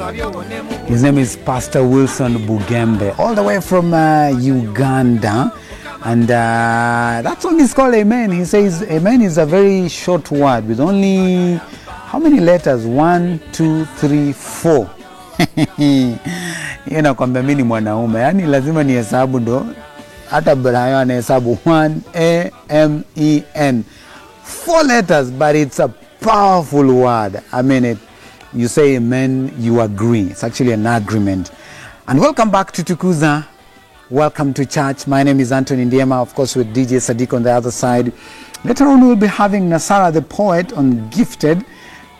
His 0.00 1.02
name 1.02 1.18
is 1.18 1.36
Pastor 1.36 1.84
Wilson 1.86 2.36
Bugembe, 2.46 3.18
all 3.18 3.34
the 3.34 3.42
way 3.42 3.60
from 3.60 3.92
uh, 3.92 4.28
Uganda. 4.28 5.52
And 6.02 6.24
uh, 6.24 7.20
that 7.22 7.42
song 7.42 7.60
is 7.60 7.74
called 7.74 7.92
Amen. 7.94 8.30
He 8.32 8.46
says 8.46 8.82
Amen 8.84 9.20
is 9.20 9.36
a 9.36 9.44
very 9.44 9.90
short 9.90 10.30
word 10.30 10.66
with 10.66 10.80
only 10.80 11.56
how 11.84 12.18
many 12.18 12.40
letters? 12.40 12.86
One, 12.86 13.42
two, 13.52 13.84
three, 14.00 14.32
four. 14.32 14.88
Hiyo 16.88 17.02
nakwambia 17.02 17.42
mi 17.42 17.54
ni 17.54 17.62
mwanaume, 17.62 18.20
yaani 18.20 18.42
lazima 18.42 18.82
ni 18.84 18.92
hesabu 18.92 19.40
ndo 19.40 19.66
hata 20.30 20.56
Brayo 20.56 20.98
anahesabu 20.98 21.58
1 21.66 21.90
A 22.14 22.50
M 22.68 23.02
E 23.16 23.42
four 24.44 24.84
letters, 24.86 25.30
but 25.30 25.54
it's 25.54 25.80
a 25.80 25.88
powerful 26.20 26.90
word. 26.90 27.42
I 27.52 27.62
mean 27.62 27.84
it. 27.84 27.98
You 28.52 28.66
say 28.66 28.96
amen, 28.96 29.54
you 29.58 29.80
agree. 29.80 30.22
It's 30.22 30.42
actually 30.42 30.72
an 30.72 30.84
agreement. 30.84 31.52
And 32.08 32.18
welcome 32.18 32.50
back 32.50 32.72
to 32.72 32.82
Tukuza. 32.82 33.46
Welcome 34.10 34.52
to 34.54 34.66
church. 34.66 35.06
My 35.06 35.22
name 35.22 35.38
is 35.38 35.52
Anthony 35.52 35.84
Ndiema, 35.84 36.20
of 36.20 36.34
course, 36.34 36.56
with 36.56 36.74
DJ 36.74 36.96
Sadiq 36.98 37.32
on 37.32 37.44
the 37.44 37.52
other 37.52 37.70
side. 37.70 38.12
Later 38.64 38.88
on, 38.88 39.02
we'll 39.06 39.14
be 39.14 39.28
having 39.28 39.68
Nasara 39.68 40.12
the 40.12 40.20
poet 40.22 40.72
on 40.72 41.08
Gifted. 41.10 41.64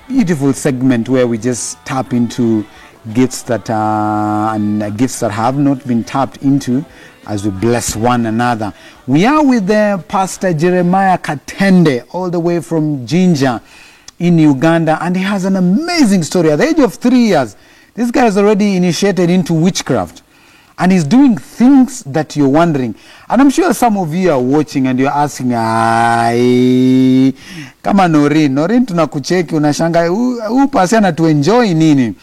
Beautiful 0.07 0.53
segment 0.53 1.09
where 1.09 1.27
we 1.27 1.37
just 1.37 1.85
tap 1.85 2.13
into 2.13 2.65
gifts 3.13 3.43
that 3.43 3.69
uh, 3.69 4.53
and 4.55 4.85
uh, 4.85 4.91
gifts 4.91 5.19
that 5.19 5.33
have 5.33 5.59
not 5.59 5.85
been 5.85 6.05
tapped 6.05 6.37
into 6.45 6.85
as 7.27 7.45
we 7.45 7.51
bless 7.51 7.97
one 7.97 8.27
another. 8.27 8.73
We 9.09 9.27
are 9.27 9.45
with 9.45 9.67
the 9.67 10.05
Pastor 10.07 10.55
Jeremiah 10.55 11.19
Katende, 11.19 12.07
all 12.15 12.31
the 12.31 12.39
way 12.39 12.61
from 12.61 13.05
Jinja 13.05 13.61
in 14.21 14.39
Uganda, 14.39 15.03
and 15.03 15.17
he 15.17 15.23
has 15.23 15.45
an 15.47 15.57
amazing 15.57 16.23
story. 16.23 16.53
At 16.53 16.59
the 16.59 16.69
age 16.69 16.79
of 16.79 16.95
three 16.95 17.27
years, 17.29 17.57
this 17.95 18.11
guy 18.11 18.27
is 18.27 18.37
already 18.39 18.77
initiated 18.77 19.31
into 19.31 19.55
witchcraft. 19.55 20.23
And 20.79 20.93
he's 20.93 21.05
doing 21.05 21.37
things 21.37 22.03
that 22.05 22.37
you're 22.37 22.49
wondering. 22.49 22.95
And 23.29 23.41
I'm 23.41 23.51
sure 23.51 23.75
some 23.75 23.99
of 23.99 24.15
you 24.15 24.31
are 24.31 24.41
watching 24.41 24.87
and 24.87 24.99
you're 24.99 25.11
asking, 25.11 25.53
ai, 25.53 27.33
kama 27.83 28.05
Norin, 28.05 28.53
Norin 28.53 28.87
tunakucheki, 28.87 29.55
unashanga, 29.55 30.07
huu 30.09 30.69
pasi 30.69 30.97
anatuenjoy 30.97 31.75
nini? 31.75 32.15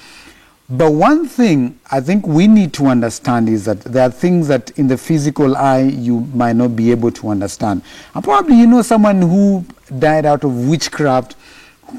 But 0.70 0.92
one 0.92 1.28
thing 1.28 1.80
I 1.92 2.02
think 2.02 2.28
we 2.28 2.48
need 2.48 2.74
to 2.74 2.88
understand 2.88 3.48
is 3.48 3.66
that 3.66 3.82
there 3.82 4.04
are 4.04 4.12
things 4.12 4.48
that 4.50 4.72
in 4.72 4.88
the 4.88 4.98
physical 4.98 5.56
eye 5.56 5.84
you 5.84 6.22
might 6.34 6.56
not 6.56 6.76
be 6.76 6.92
able 6.92 7.12
to 7.12 7.30
understand. 7.30 7.84
And 8.14 8.24
probably 8.24 8.56
you 8.56 8.68
know 8.68 8.82
someone 8.82 9.22
who 9.22 9.66
died 10.00 10.26
out 10.26 10.44
of 10.44 10.68
witchcraft, 10.68 11.36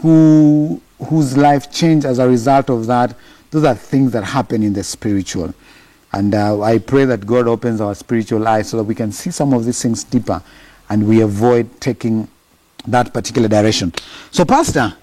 who 0.03 0.81
whose 1.07 1.37
life 1.37 1.71
changed 1.71 2.05
as 2.07 2.19
a 2.19 2.29
result 2.29 2.71
of 2.71 2.87
that. 2.87 3.17
Those 3.51 3.65
are 3.65 3.75
things 3.75 4.13
that 4.13 4.25
happen 4.25 4.63
in 4.63 4.73
the 4.73 4.83
spiritual. 4.83 5.55
And 6.13 6.35
uh, 6.35 6.61
I 6.61 6.79
pray 6.79 7.05
that 7.05 7.27
God 7.27 7.47
opens 7.47 7.81
our 7.81 7.95
spiritual 7.95 8.47
eyes 8.47 8.69
so 8.71 8.79
that 8.79 8.85
we 8.85 8.95
can 8.95 9.13
see 9.13 9.31
some 9.31 9.53
of 9.53 9.65
these 9.65 9.81
things 9.81 10.05
deeper 10.05 10.43
and 10.89 11.07
we 11.07 11.21
avoid 11.21 11.81
taking 11.81 12.29
that 12.87 13.13
particular 13.13 13.49
direction. 13.49 13.93
So, 14.31 14.45
Pastor, 14.45 14.95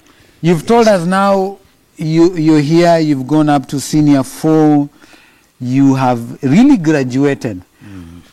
you've 0.41 0.65
told 0.65 0.87
us 0.87 1.05
now 1.05 1.59
you, 1.95 2.35
you're 2.35 2.61
here, 2.61 2.97
you've 2.97 3.27
gone 3.27 3.49
up 3.49 3.67
to 3.67 3.79
senior 3.79 4.23
four, 4.23 4.89
you 5.59 5.95
have 5.95 6.43
really 6.43 6.77
graduated. 6.77 7.61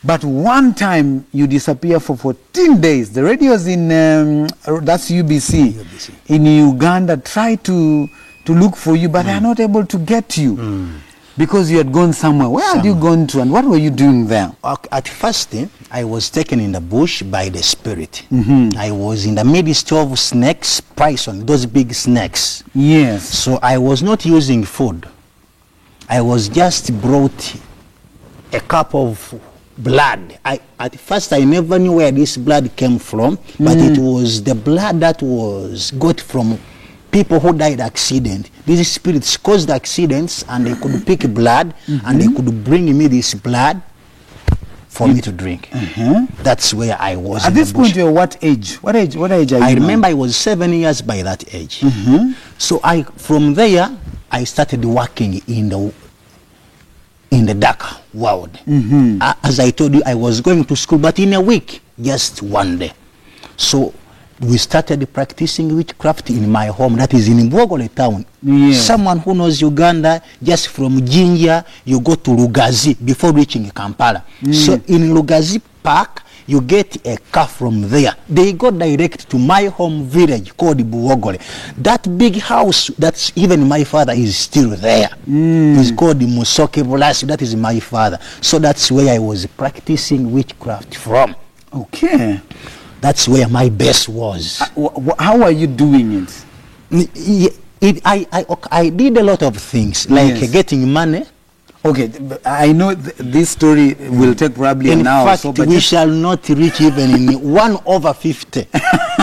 But 0.05 0.23
one 0.25 0.73
time 0.73 1.25
you 1.31 1.47
disappear 1.47 1.99
for 1.99 2.17
14 2.17 2.81
days. 2.81 3.11
The 3.13 3.23
radios 3.23 3.67
in, 3.67 3.83
um, 3.91 4.47
that's 4.83 5.09
UBC, 5.09 5.73
UBC. 5.73 6.11
in 6.27 6.45
Uganda 6.45 7.15
try 7.17 7.55
to, 7.55 8.09
to 8.45 8.53
look 8.53 8.75
for 8.75 8.95
you, 8.97 9.07
but 9.07 9.23
they 9.23 9.31
are 9.31 9.39
not 9.41 9.59
able 9.61 9.85
to 9.85 9.97
get 9.97 10.37
you 10.37 10.89
because 11.37 11.71
you 11.71 11.77
had 11.77 11.91
gone 11.93 12.11
somewhere. 12.11 12.49
Where 12.49 12.75
had 12.75 12.83
you 12.83 12.95
gone 12.95 13.27
to 13.27 13.39
and 13.41 13.49
what 13.51 13.63
were 13.63 13.77
you 13.77 13.89
doing 13.89 14.27
there? 14.27 14.51
At 14.91 15.07
first, 15.07 15.55
eh, 15.55 15.67
I 15.89 16.03
was 16.03 16.29
taken 16.29 16.59
in 16.59 16.73
the 16.73 16.81
bush 16.81 17.23
by 17.23 17.47
the 17.47 17.63
spirit. 17.63 18.23
Mhm. 18.29 18.75
I 18.75 18.91
was 18.91 19.25
in 19.25 19.35
the 19.35 19.45
midst 19.45 19.91
of 19.93 20.19
snakes, 20.19 20.81
python, 20.81 21.45
those 21.45 21.65
big 21.65 21.93
snakes. 21.93 22.63
Yes. 22.75 23.23
So 23.23 23.57
I 23.63 23.77
was 23.77 24.03
not 24.03 24.25
using 24.25 24.65
food. 24.65 25.07
I 26.09 26.19
was 26.19 26.49
just 26.49 26.91
brought 27.01 27.55
a 28.51 28.59
cup 28.59 28.93
of 28.93 29.33
blood. 29.77 30.39
I, 30.45 30.59
at 30.79 30.99
first, 30.99 31.33
I 31.33 31.39
never 31.39 31.79
knew 31.79 31.93
where 31.93 32.11
this 32.11 32.37
blood 32.37 32.75
came 32.75 32.99
from, 32.99 33.37
but 33.59 33.77
it 33.77 33.97
mm. 33.97 34.13
was 34.13 34.43
the 34.43 34.55
blood 34.55 34.99
that 34.99 35.21
was 35.21 35.91
got 35.91 36.19
from 36.21 36.59
people 37.11 37.39
who 37.39 37.53
died 37.57 37.79
accident. 37.79 38.49
These 38.65 38.91
spirits 38.91 39.37
caused 39.37 39.69
accidents, 39.69 40.43
and 40.49 40.65
they 40.67 40.75
could 40.75 41.05
pick 41.05 41.21
blood, 41.33 41.73
and 41.87 42.19
they 42.19 42.25
mm-hmm. 42.25 42.35
could 42.35 42.63
bring 42.63 42.97
me 42.97 43.07
this 43.07 43.33
blood 43.33 43.81
for 44.89 45.07
me 45.07 45.21
to 45.21 45.31
drink. 45.31 45.69
Mm-hmm. 45.71 46.43
That's 46.43 46.73
where 46.73 46.97
I 46.99 47.15
was. 47.15 47.45
At 47.45 47.53
this 47.53 47.71
point, 47.71 47.95
you're 47.95 48.11
what 48.11 48.37
age? 48.41 48.75
What 48.75 48.95
age? 48.95 49.15
What 49.15 49.31
age 49.31 49.53
are 49.53 49.59
you? 49.59 49.63
I 49.63 49.73
now? 49.73 49.81
remember 49.81 50.07
I 50.07 50.13
was 50.13 50.35
seven 50.35 50.71
years 50.73 51.01
by 51.01 51.23
that 51.23 51.53
age. 51.53 51.79
Mm-hmm. 51.81 52.33
So 52.57 52.79
I, 52.83 53.03
from 53.03 53.53
there, 53.53 53.89
I 54.31 54.43
started 54.43 54.83
working 54.85 55.41
in 55.47 55.69
the 55.69 55.93
in 57.33 57.45
the 57.45 57.53
dark 57.53 57.83
world. 58.13 58.49
A- 58.67 59.35
As 59.43 59.59
I 59.59 59.71
told 59.71 59.95
you, 59.95 60.01
I 60.05 60.13
was 60.15 60.39
going 60.41 60.63
to 60.65 60.75
school, 60.75 60.99
but 60.99 61.19
in 61.19 61.33
a 61.33 61.41
week, 61.41 61.81
just 61.99 62.41
one 62.41 62.77
day. 62.77 62.93
So 63.57 63.93
we 64.39 64.57
started 64.57 65.11
practicing 65.13 65.75
witchcraft 65.75 66.29
in 66.29 66.49
my 66.49 66.67
home, 66.67 66.95
that 66.97 67.13
is 67.13 67.27
in 67.27 67.49
Mbogole 67.49 67.93
town. 67.95 68.25
Yes. 68.41 68.81
Someone 68.85 69.19
who 69.19 69.33
knows 69.35 69.61
Uganda, 69.61 70.21
just 70.41 70.67
from 70.69 71.05
Jinja, 71.05 71.65
you 71.85 71.99
go 71.99 72.15
to 72.15 72.31
Lugazi 72.31 72.95
before 73.03 73.31
reaching 73.31 73.69
Kampala. 73.71 74.23
So 74.51 74.77
mm. 74.77 74.89
in 74.89 75.13
Lugazi 75.13 75.61
Park, 75.81 76.21
you 76.47 76.61
get 76.61 77.05
a 77.07 77.17
car 77.31 77.47
from 77.47 77.87
there. 77.89 78.15
They 78.29 78.53
go 78.53 78.71
direct 78.71 79.29
to 79.29 79.37
my 79.39 79.65
home 79.65 80.03
village 80.05 80.55
called 80.57 80.77
Buogole. 80.79 81.39
That 81.77 82.17
big 82.17 82.37
house, 82.37 82.87
that's 82.97 83.31
even 83.35 83.67
my 83.67 83.83
father 83.83 84.13
is 84.13 84.35
still 84.37 84.69
there. 84.71 85.09
Mm. 85.29 85.79
It's 85.79 85.91
called 85.91 86.19
Musoke 86.19 86.83
Bulasi. 86.83 87.27
That 87.27 87.41
is 87.41 87.55
my 87.55 87.79
father. 87.79 88.19
So 88.41 88.59
that's 88.59 88.91
where 88.91 89.13
I 89.13 89.19
was 89.19 89.45
practicing 89.45 90.31
witchcraft 90.31 90.95
from. 90.95 91.35
Okay. 91.73 92.39
That's 93.01 93.27
where 93.27 93.47
my 93.49 93.69
base 93.69 94.07
was. 94.07 94.61
Uh, 94.61 94.89
Wh- 94.89 95.17
how 95.21 95.41
are 95.43 95.51
you 95.51 95.67
doing 95.67 96.23
it? 96.91 97.57
It, 97.81 98.01
I, 98.05 98.25
I, 98.31 98.45
I 98.71 98.89
did 98.89 99.17
a 99.17 99.23
lot 99.23 99.43
of 99.43 99.57
things, 99.57 100.09
like 100.09 100.35
Yes. 100.39 100.51
getting 100.51 100.89
money. 100.91 101.25
Okay, 101.85 102.09
I 102.45 102.71
know 102.71 102.95
th- 102.95 103.15
this 103.19 103.49
story 103.49 103.93
will 104.09 104.33
take 104.35 104.55
probably 104.55 104.91
In 104.91 105.01
an 105.01 105.07
hour. 105.07 105.27
fact, 105.27 105.41
so, 105.41 105.51
but 105.51 105.67
we 105.67 105.81
shall 105.81 106.07
not 106.07 106.47
reach 106.47 106.79
even 106.79 107.11
in 107.11 107.51
one 107.51 107.77
over 107.85 108.13
50. 108.13 108.67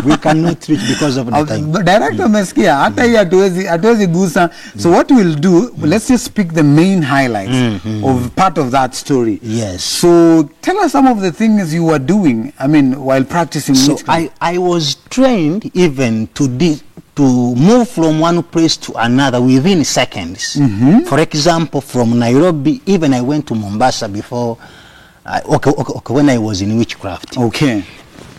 we 0.04 0.16
cannot 0.18 0.68
reach 0.68 0.80
because 0.88 1.16
of 1.16 1.26
the 1.26 1.44
time. 1.44 1.72
director 1.72 2.12
mm. 2.24 2.26
umesikia 2.26 2.74
hata 2.76 3.04
hii 3.04 3.14
hatuwezi 3.14 3.64
hatuwezi 3.64 4.06
gusa 4.06 4.50
so 4.78 4.90
what 4.90 5.10
we'll 5.10 5.36
do 5.40 5.70
let's 5.82 6.08
just 6.08 6.30
pick 6.30 6.52
the 6.54 6.62
main 6.62 7.04
highlights 7.04 7.52
mm, 7.54 7.78
mm, 7.84 8.04
of 8.04 8.28
part 8.36 8.58
of 8.58 8.70
that 8.70 8.94
story 8.94 9.40
Yes. 9.42 10.00
so 10.00 10.42
tell 10.60 10.76
us 10.86 10.92
some 10.92 11.10
of 11.10 11.20
the 11.20 11.30
things 11.32 11.72
you 11.74 11.86
were 11.86 11.98
doing 12.04 12.52
i 12.58 12.68
mean 12.68 12.94
while 12.94 13.24
practicing 13.24 13.74
So. 13.74 13.98
I, 14.08 14.30
I 14.40 14.58
was 14.58 14.96
trained 15.08 15.70
even 15.74 16.26
to 16.34 16.48
di- 16.48 16.80
to 17.20 17.54
move 17.54 17.86
from 17.86 18.18
one 18.18 18.42
place 18.42 18.78
to 18.78 18.94
another 18.94 19.42
within 19.42 19.84
seconds. 19.84 20.56
Mm-hmm. 20.56 21.00
For 21.00 21.20
example, 21.20 21.82
from 21.82 22.18
Nairobi, 22.18 22.80
even 22.86 23.12
I 23.12 23.20
went 23.20 23.46
to 23.48 23.54
Mombasa 23.54 24.08
before. 24.08 24.56
Uh, 25.26 25.40
okay, 25.56 25.70
okay, 25.70 25.92
okay, 25.96 26.14
when 26.14 26.30
I 26.30 26.38
was 26.38 26.62
in 26.62 26.78
witchcraft. 26.78 27.36
okay 27.36 27.84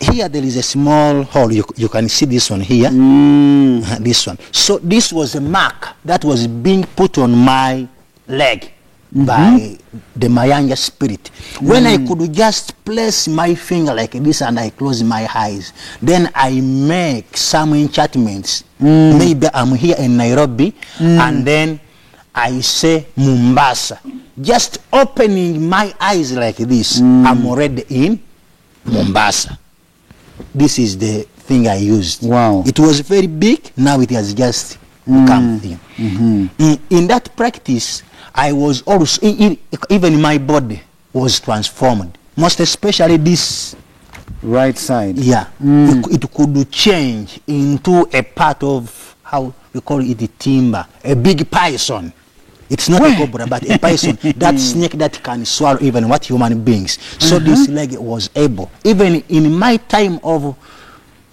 Here 0.01 0.27
there 0.27 0.43
is 0.43 0.57
a 0.57 0.63
small 0.63 1.21
hole. 1.21 1.51
You, 1.53 1.63
you 1.75 1.89
can 1.89 2.09
see 2.09 2.25
this 2.25 2.49
one 2.49 2.61
here. 2.61 2.89
Mm. 2.89 3.83
Uh, 3.85 3.99
this 3.99 4.25
one. 4.25 4.39
So 4.51 4.79
this 4.79 5.13
was 5.13 5.35
a 5.35 5.41
mark 5.41 5.89
that 6.03 6.25
was 6.25 6.47
being 6.47 6.83
put 6.83 7.19
on 7.19 7.37
my 7.37 7.87
leg 8.27 8.71
Mm-hmm. 9.11 9.25
by 9.27 9.75
the 10.15 10.27
Mayanja 10.31 10.77
spirit. 10.79 11.31
When 11.59 11.83
I 11.85 11.97
mm. 11.97 12.07
could 12.07 12.31
just 12.31 12.71
place 12.85 13.27
my 13.27 13.53
finger 13.55 13.93
like 13.93 14.11
this 14.15 14.41
and 14.41 14.57
I 14.57 14.69
close 14.71 15.03
my 15.03 15.27
eyes, 15.35 15.73
then 16.01 16.31
I 16.33 16.61
make 16.61 17.35
some 17.35 17.73
enchantments. 17.73 18.63
Mm. 18.79 19.19
Maybe 19.19 19.47
I'm 19.53 19.75
here 19.75 19.97
in 19.99 20.15
Nairobi 20.15 20.71
mm. 20.95 21.19
and 21.19 21.43
then 21.43 21.81
I 22.33 22.61
say 22.61 23.07
Mombasa. 23.17 23.99
Just 24.39 24.79
opening 24.93 25.67
my 25.67 25.93
eyes 25.99 26.31
like 26.31 26.55
this, 26.63 27.01
I'm 27.01 27.45
already 27.45 27.83
in 27.89 28.15
Mombasa. 28.85 29.59
This 30.55 30.79
is 30.79 30.97
the 30.97 31.23
thing 31.51 31.67
I 31.67 31.75
used. 31.83 32.23
Wow. 32.23 32.63
It 32.65 32.79
was 32.79 33.01
very 33.01 33.27
big, 33.27 33.75
now 33.75 33.99
it 33.99 34.09
has 34.11 34.33
just 34.33 34.77
become 35.05 35.59
mm-hmm. 35.59 35.77
thin. 35.77 35.79
Mm-hmm. 35.97 36.45
In, 36.61 36.79
in 36.89 37.07
that 37.07 37.35
practice, 37.35 38.03
I 38.33 38.51
was 38.51 38.81
also, 38.83 39.25
even 39.89 40.21
my 40.21 40.37
body 40.37 40.81
was 41.13 41.39
transformed. 41.39 42.17
Most 42.37 42.59
especially 42.59 43.17
this, 43.17 43.75
right 44.43 44.77
side 44.77 45.17
yeah, 45.17 45.47
mm. 45.61 46.05
it, 46.07 46.23
it 46.23 46.33
could 46.33 46.71
change 46.71 47.39
into 47.47 48.07
a 48.13 48.23
part 48.23 48.63
of 48.63 49.15
how 49.23 49.53
we 49.73 49.81
call 49.81 49.99
it 49.99 50.17
the 50.17 50.27
timber, 50.27 50.85
a 51.03 51.15
big 51.15 51.49
python. 51.49 52.11
It's 52.69 52.87
not 52.87 53.01
Where? 53.01 53.13
a 53.13 53.17
cobra, 53.17 53.47
but 53.47 53.69
a 53.69 53.77
python. 53.77 54.17
that 54.37 54.55
mm. 54.55 54.59
snake 54.59 54.91
that 54.93 55.21
can 55.21 55.43
swallow 55.45 55.79
even 55.81 56.07
what 56.07 56.25
human 56.25 56.63
beings. 56.63 56.97
So 57.19 57.35
uh-huh. 57.35 57.45
this 57.45 57.67
leg 57.67 57.93
was 57.97 58.29
able. 58.35 58.71
Even 58.85 59.15
in 59.27 59.53
my 59.53 59.75
time 59.77 60.19
of 60.23 60.55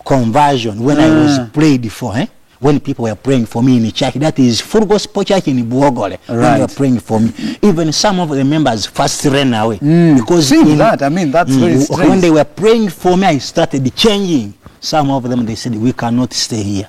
conversion, 0.04 0.80
when 0.80 0.98
I 0.98 1.08
was 1.10 1.38
Ah. 1.38 1.48
prayed 1.52 1.90
for, 1.92 2.16
eh? 2.16 2.26
When 2.60 2.80
people 2.80 3.04
were 3.04 3.14
praying 3.14 3.46
for 3.46 3.62
me 3.62 3.76
in 3.76 3.84
the 3.84 3.92
church, 3.92 4.14
that 4.14 4.38
is 4.38 4.60
full 4.60 4.84
gospel 4.84 5.22
church 5.24 5.48
in 5.48 5.64
Buogole, 5.68 6.18
when 6.26 6.40
they 6.54 6.60
were 6.60 6.68
praying 6.68 6.98
for 7.00 7.20
me. 7.20 7.32
Even 7.62 7.92
some 7.92 8.18
of 8.20 8.30
the 8.30 8.44
members 8.44 8.86
first 8.86 9.24
ran 9.26 9.54
away. 9.54 9.76
Hmm. 9.76 10.16
Because 10.16 10.48
See 10.48 10.60
in- 10.60 10.78
that? 10.78 11.02
I 11.02 11.08
mean, 11.08 11.30
that's 11.30 11.52
hmm. 11.54 11.60
very 11.60 11.74
Mm, 11.74 11.82
strange. 11.82 12.08
When 12.10 12.20
they 12.20 12.30
were 12.30 12.44
praying 12.44 12.88
for 12.90 13.16
me, 13.16 13.26
I 13.26 13.38
started 13.38 13.94
changing. 13.94 14.54
Some 14.80 15.10
of 15.10 15.28
them, 15.28 15.44
they 15.46 15.54
said, 15.54 15.74
we 15.74 15.92
cannot 15.92 16.32
stay 16.32 16.62
here. 16.62 16.88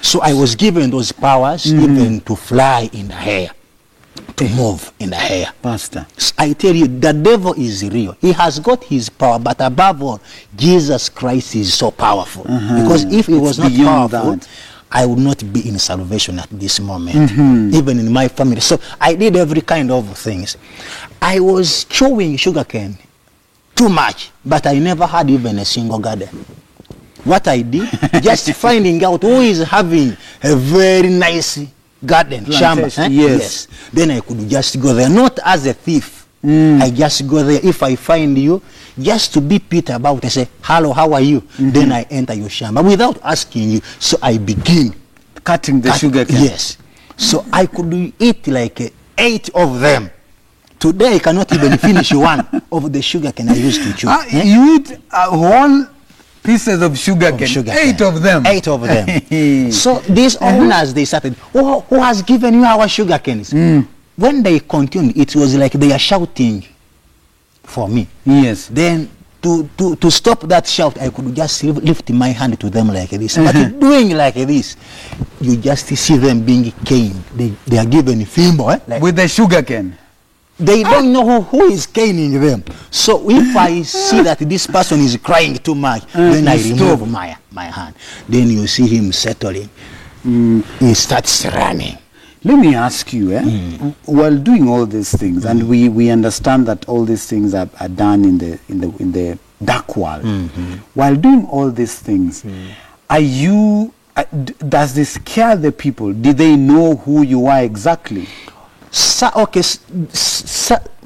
So 0.00 0.20
I 0.20 0.32
was 0.32 0.56
given 0.56 0.90
those 0.90 1.12
powers 1.12 1.70
hmm. 1.70 1.80
even 1.80 2.20
to 2.22 2.34
fly 2.34 2.90
in 2.92 3.06
the 3.08 3.14
air, 3.14 3.50
to 4.36 4.44
eh. 4.44 4.56
move 4.56 4.92
in 4.98 5.10
the 5.10 5.16
air. 5.32 5.52
Pastor. 5.62 6.06
I 6.36 6.54
tell 6.54 6.74
you, 6.74 6.88
the 6.88 7.12
devil 7.12 7.54
is 7.54 7.88
real. 7.88 8.16
He 8.20 8.32
has 8.32 8.58
got 8.58 8.82
his 8.82 9.08
power, 9.08 9.38
but 9.38 9.60
above 9.60 10.02
all, 10.02 10.20
Jesus 10.56 11.08
Christ 11.08 11.54
is 11.54 11.72
so 11.74 11.92
powerful. 11.92 12.44
Uh-huh. 12.48 12.82
Because 12.82 13.04
if 13.12 13.26
he 13.26 13.34
was 13.34 13.58
not 13.60 13.72
powerful, 13.72 14.36
that. 14.36 14.48
I 14.94 15.06
would 15.06 15.18
not 15.18 15.40
be 15.52 15.66
in 15.68 15.78
salvation 15.78 16.38
at 16.38 16.48
this 16.50 16.78
moment, 16.78 17.32
even 17.74 17.98
in 17.98 18.12
my 18.12 18.28
family. 18.28 18.60
So 18.60 18.78
I 19.00 19.14
did 19.14 19.36
every 19.36 19.62
kind 19.62 19.90
of 19.90 20.16
things. 20.18 20.56
I 21.20 21.40
was 21.40 21.84
chewing 21.84 22.36
sugarcane 22.36 22.98
too 23.74 23.88
much, 23.88 24.30
but 24.44 24.66
I 24.66 24.78
never 24.78 25.06
had 25.06 25.30
even 25.30 25.58
a 25.58 25.64
single 25.64 25.98
garden. 25.98 26.28
What 27.24 27.48
I 27.48 27.62
did, 27.62 27.88
just 28.22 28.52
finding 28.52 29.02
out 29.02 29.22
who 29.22 29.40
is 29.40 29.62
having 29.62 30.16
a 30.42 30.54
very 30.56 31.08
nice 31.08 31.58
garden, 32.04 32.44
shamba. 32.44 32.92
Eh? 32.98 33.08
yes. 33.08 33.68
Then 33.92 34.10
I 34.10 34.20
could 34.20 34.46
just 34.48 34.78
go 34.80 34.92
there, 34.92 35.08
not 35.08 35.38
as 35.44 35.66
a 35.66 35.72
thief. 35.72 36.21
I 36.44 36.90
just 36.90 37.26
go 37.28 37.42
there. 37.44 37.60
If 37.62 37.82
I 37.82 37.94
find 37.94 38.36
you, 38.36 38.60
just 38.98 39.32
to 39.34 39.40
be 39.40 39.58
Peter 39.60 39.94
about, 39.94 40.24
I 40.24 40.28
say, 40.28 40.48
hello, 40.62 40.92
how 40.92 41.12
are 41.12 41.20
you? 41.20 41.42
Then 41.58 41.92
I 41.92 42.02
enter 42.10 42.34
your 42.34 42.48
shamba 42.48 42.84
without 42.84 43.18
asking 43.22 43.70
you. 43.70 43.80
So 44.00 44.18
I 44.20 44.38
begin. 44.38 44.94
Cutting 45.44 45.80
the 45.80 45.90
cut- 45.90 46.00
sugar 46.00 46.24
cane. 46.24 46.42
Yes. 46.44 46.78
So 47.16 47.44
I 47.52 47.66
could 47.66 48.12
eat 48.18 48.46
like 48.48 48.80
uh, 48.80 48.88
eight 49.18 49.50
of 49.54 49.80
them. 49.80 50.10
Today 50.78 51.14
I 51.14 51.18
cannot 51.20 51.52
even 51.52 51.78
finish 51.78 52.12
one 52.12 52.44
of 52.72 52.92
the 52.92 53.00
sugar 53.02 53.30
cane 53.32 53.48
I 53.48 53.54
used 53.54 53.82
to 53.82 53.92
chew. 53.94 54.08
Eh? 54.08 54.42
You 54.42 54.76
eat 54.76 54.98
a 55.12 55.30
whole 55.30 55.86
pieces 56.42 56.82
of 56.82 56.98
sugar 56.98 57.28
of 57.28 57.38
cane. 57.38 57.46
sugar 57.48 57.72
Eight 57.72 57.98
cane. 57.98 58.06
of 58.08 58.20
them. 58.22 58.46
Eight 58.46 58.66
of 58.66 58.80
them. 58.82 59.70
so 59.72 59.98
these 60.00 60.36
owners, 60.36 60.92
they 60.92 61.04
started, 61.04 61.34
who, 61.52 61.80
who 61.80 62.00
has 62.00 62.22
given 62.22 62.54
you 62.54 62.64
our 62.64 62.88
sugar 62.88 63.18
canes? 63.18 63.52
When 64.16 64.42
they 64.42 64.60
continued, 64.60 65.16
it 65.16 65.34
was 65.34 65.54
like 65.56 65.72
they 65.72 65.92
are 65.92 65.98
shouting 65.98 66.64
for 67.62 67.88
me. 67.88 68.06
Yes. 68.24 68.68
Then 68.68 69.08
to, 69.42 69.68
to, 69.76 69.96
to 69.96 70.10
stop 70.10 70.40
that 70.42 70.66
shout, 70.66 70.98
I 71.00 71.08
could 71.10 71.34
just 71.34 71.64
li- 71.64 71.72
lift 71.72 72.10
my 72.10 72.28
hand 72.28 72.58
to 72.60 72.70
them 72.70 72.88
like 72.88 73.10
this. 73.10 73.36
But 73.36 73.54
uh-huh. 73.56 73.68
doing 73.70 74.10
like 74.16 74.34
this, 74.34 74.76
you 75.40 75.56
just 75.56 75.86
see 75.88 76.16
them 76.16 76.44
being 76.44 76.70
caned. 76.84 77.22
They, 77.34 77.48
they 77.66 77.78
are 77.78 77.86
given 77.86 78.20
fimbo. 78.20 78.74
Eh? 78.74 78.80
Like 78.86 79.02
With 79.02 79.16
the 79.16 79.28
sugar 79.28 79.62
cane. 79.62 79.96
they 80.58 80.82
don't 80.84 81.12
know 81.12 81.24
who, 81.24 81.58
who 81.58 81.64
is 81.72 81.86
caning 81.86 82.38
them. 82.40 82.62
So 82.90 83.28
if 83.30 83.56
I 83.56 83.82
see 83.82 84.22
that 84.22 84.38
this 84.38 84.66
person 84.66 85.00
is 85.00 85.16
crying 85.16 85.56
too 85.56 85.74
much, 85.74 86.04
uh-huh. 86.04 86.30
then 86.32 86.48
I 86.48 86.56
remove 86.62 86.98
stop. 86.98 87.08
my, 87.08 87.36
my 87.50 87.64
hand. 87.64 87.94
Then 88.28 88.50
you 88.50 88.66
see 88.66 88.86
him 88.86 89.10
settling. 89.12 89.68
Mm. 90.24 90.64
He 90.78 90.94
starts 90.94 91.46
running. 91.46 91.98
Let 92.44 92.58
me 92.58 92.74
ask 92.74 93.12
you, 93.12 93.32
eh? 93.32 93.42
w- 93.42 93.94
While 94.06 94.36
doing 94.38 94.68
all 94.68 94.84
these 94.86 95.16
things, 95.16 95.44
and 95.44 95.68
we, 95.68 95.88
we 95.88 96.10
understand 96.10 96.66
that 96.66 96.88
all 96.88 97.04
these 97.04 97.24
things 97.26 97.54
are, 97.54 97.68
are 97.80 97.88
done 97.88 98.24
in 98.24 98.38
the 98.38 98.58
in 98.68 98.80
the 98.80 98.92
in 98.98 99.12
the 99.12 99.38
dark 99.64 99.96
world. 99.96 100.24
While 100.94 101.14
doing 101.16 101.46
all 101.46 101.70
these 101.70 101.94
things, 101.98 102.44
are 103.08 103.20
you? 103.20 103.92
Uh, 104.16 104.24
d- 104.44 104.54
does 104.68 104.92
this 104.94 105.10
scare 105.14 105.56
the 105.56 105.72
people? 105.72 106.12
Did 106.12 106.36
they 106.36 106.54
know 106.56 106.96
who 106.96 107.22
you 107.22 107.46
are 107.46 107.62
exactly? 107.62 108.26
Okay, 109.36 109.60
s- 109.60 109.78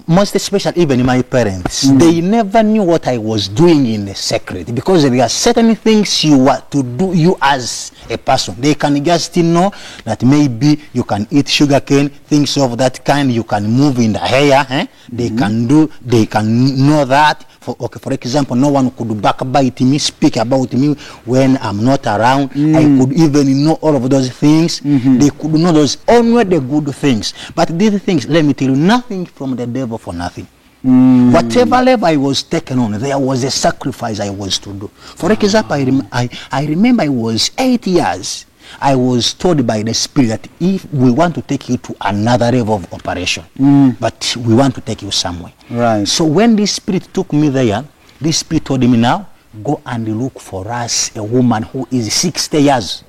most 0.06 0.34
especially 0.36 0.82
even 0.82 1.04
my 1.04 1.20
parents, 1.22 1.82
they 1.98 2.20
never 2.20 2.62
knew 2.62 2.82
what 2.82 3.06
I 3.08 3.18
was 3.18 3.48
doing 3.48 3.86
in 3.86 4.04
the 4.04 4.14
secret 4.14 4.72
because 4.74 5.02
there 5.08 5.22
are 5.22 5.28
certain 5.28 5.74
things 5.74 6.24
you 6.24 6.48
are 6.48 6.60
to 6.70 6.82
do 6.82 7.12
you 7.12 7.36
as 7.42 7.92
a 8.08 8.16
person. 8.16 8.54
They 8.60 8.74
can 8.74 9.02
just 9.04 9.36
know 9.38 9.72
that 10.04 10.22
maybe 10.22 10.80
you 10.92 11.02
can 11.02 11.26
eat 11.30 11.48
sugarcane, 11.48 12.08
things 12.08 12.56
of 12.56 12.78
that 12.78 13.04
kind. 13.04 13.32
You 13.32 13.42
can 13.44 13.64
move 13.64 13.98
in 13.98 14.12
the 14.12 14.20
hair. 14.20 14.64
Eh? 14.70 14.86
They 15.10 15.30
can 15.30 15.66
do. 15.66 15.90
They 16.02 16.26
can 16.26 16.86
know 16.86 17.04
that. 17.04 17.44
For, 17.66 17.74
okay, 17.80 17.98
for 17.98 18.12
example, 18.14 18.54
no 18.54 18.68
one 18.68 18.92
could 18.94 19.10
backbite 19.20 19.80
me, 19.80 19.98
speak 19.98 20.36
about 20.36 20.70
me 20.72 20.94
when 21.26 21.58
I'm 21.58 21.82
not 21.82 22.06
around. 22.06 22.54
I 22.54 22.86
mm. 22.86 22.94
could 23.02 23.12
even 23.18 23.64
know 23.66 23.74
all 23.82 23.96
of 23.96 24.08
those 24.08 24.30
things. 24.30 24.78
Mm-hmm. 24.86 25.18
They 25.18 25.30
could 25.30 25.50
know 25.58 25.72
those 25.72 25.98
only 26.06 26.44
the 26.44 26.60
good 26.60 26.94
things. 26.94 27.34
But 27.56 27.76
these 27.76 27.98
things, 28.06 28.28
let 28.28 28.44
me 28.44 28.54
tell 28.54 28.68
you, 28.70 28.76
nothing 28.76 29.26
from 29.26 29.56
the 29.56 29.66
devil 29.66 29.98
for 29.98 30.14
nothing. 30.14 30.46
Mm. 30.84 31.32
Whatever 31.34 31.82
level 31.82 32.06
I 32.06 32.14
was 32.14 32.44
taken 32.44 32.78
on, 32.78 32.92
there 33.00 33.18
was 33.18 33.42
a 33.42 33.50
sacrifice 33.50 34.20
I 34.20 34.30
was 34.30 34.60
to 34.60 34.72
do. 34.72 34.86
For 35.18 35.26
ah. 35.28 35.34
example, 35.34 35.72
I, 35.74 35.82
rem- 35.82 36.08
I, 36.12 36.28
I 36.52 36.66
remember 36.66 37.02
I 37.02 37.08
was 37.08 37.50
eight 37.58 37.84
years. 37.88 38.46
I 38.80 38.94
was 38.96 39.34
told 39.34 39.66
by 39.66 39.82
the 39.82 39.94
Spirit 39.94 40.48
if 40.60 40.84
we 40.92 41.10
want 41.10 41.34
to 41.36 41.42
take 41.42 41.68
you 41.68 41.76
to 41.78 41.96
another 42.00 42.50
level 42.52 42.74
of 42.76 42.92
operation, 42.92 43.44
mm. 43.58 43.98
but 43.98 44.34
we 44.38 44.54
want 44.54 44.74
to 44.76 44.80
take 44.80 45.02
you 45.02 45.10
somewhere. 45.10 45.52
Right. 45.70 46.06
So 46.06 46.24
when 46.24 46.56
this 46.56 46.72
Spirit 46.72 47.08
took 47.12 47.32
me 47.32 47.48
there, 47.48 47.84
this 48.20 48.38
Spirit 48.38 48.64
told 48.64 48.80
me 48.80 48.96
now, 48.96 49.28
go 49.62 49.80
and 49.86 50.20
look 50.20 50.40
for 50.40 50.68
us 50.70 51.14
a 51.16 51.22
woman 51.22 51.62
who 51.64 51.86
is 51.90 52.12
60 52.12 52.58
years. 52.58 53.04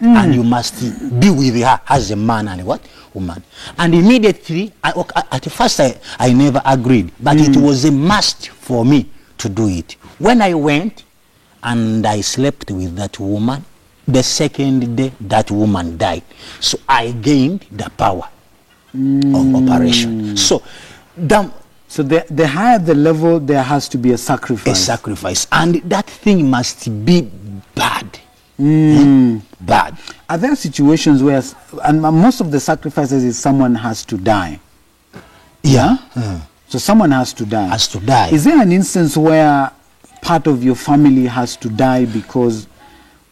Mm. 0.00 0.16
And 0.16 0.34
you 0.34 0.42
must 0.42 0.80
be 1.20 1.30
with 1.30 1.54
her 1.62 1.80
as 1.88 2.10
a 2.10 2.16
man 2.16 2.48
and 2.48 2.66
what? 2.66 2.80
Woman. 3.14 3.40
And 3.78 3.94
immediately, 3.94 4.72
I, 4.82 4.92
at 5.30 5.44
first 5.52 5.78
I, 5.78 6.00
I 6.18 6.32
never 6.32 6.60
agreed, 6.64 7.12
but 7.20 7.36
it 7.36 7.50
mm. 7.52 7.62
was 7.62 7.84
a 7.84 7.92
must 7.92 8.48
for 8.48 8.84
me 8.84 9.08
to 9.38 9.48
do 9.48 9.68
it. 9.68 9.92
When 10.18 10.42
I 10.42 10.54
went 10.54 11.04
and 11.62 12.04
I 12.04 12.20
slept 12.20 12.70
with 12.72 12.96
that 12.96 13.20
woman, 13.20 13.64
the 14.12 14.22
second 14.22 14.96
day 14.96 15.12
that 15.20 15.50
woman 15.50 15.96
died. 15.96 16.22
So 16.60 16.78
I 16.88 17.12
gained 17.12 17.66
the 17.70 17.90
power 17.90 18.28
of 18.94 19.00
mm. 19.00 19.70
operation. 19.70 20.36
So 20.36 20.62
the, 21.16 21.50
So 21.92 22.02
the, 22.02 22.24
the 22.30 22.48
higher 22.48 22.78
the 22.78 22.94
level, 22.94 23.38
there 23.38 23.62
has 23.62 23.86
to 23.90 23.98
be 23.98 24.12
a 24.12 24.16
sacrifice. 24.18 24.80
a 24.80 24.82
sacrifice. 24.82 25.46
And 25.52 25.74
that 25.90 26.06
thing 26.06 26.48
must 26.48 26.88
be 27.04 27.30
bad. 27.74 28.18
Mm. 28.58 29.36
Eh? 29.36 29.40
Bad. 29.60 29.98
Are 30.26 30.38
there 30.38 30.56
situations 30.56 31.22
where, 31.22 31.42
and 31.84 32.00
most 32.00 32.40
of 32.40 32.50
the 32.50 32.60
sacrifices 32.60 33.22
is 33.24 33.38
someone 33.38 33.74
has 33.74 34.06
to 34.06 34.16
die? 34.16 34.58
Yeah. 35.62 35.98
Hmm. 36.14 36.20
Hmm. 36.20 36.36
So 36.68 36.78
someone 36.78 37.10
has 37.10 37.34
to 37.34 37.44
die. 37.44 37.66
Has 37.66 37.88
to 37.88 38.00
die. 38.00 38.30
Is 38.30 38.44
there 38.44 38.58
an 38.62 38.72
instance 38.72 39.14
where 39.14 39.70
part 40.22 40.46
of 40.46 40.64
your 40.64 40.74
family 40.76 41.26
has 41.26 41.56
to 41.58 41.68
die 41.68 42.06
because 42.06 42.66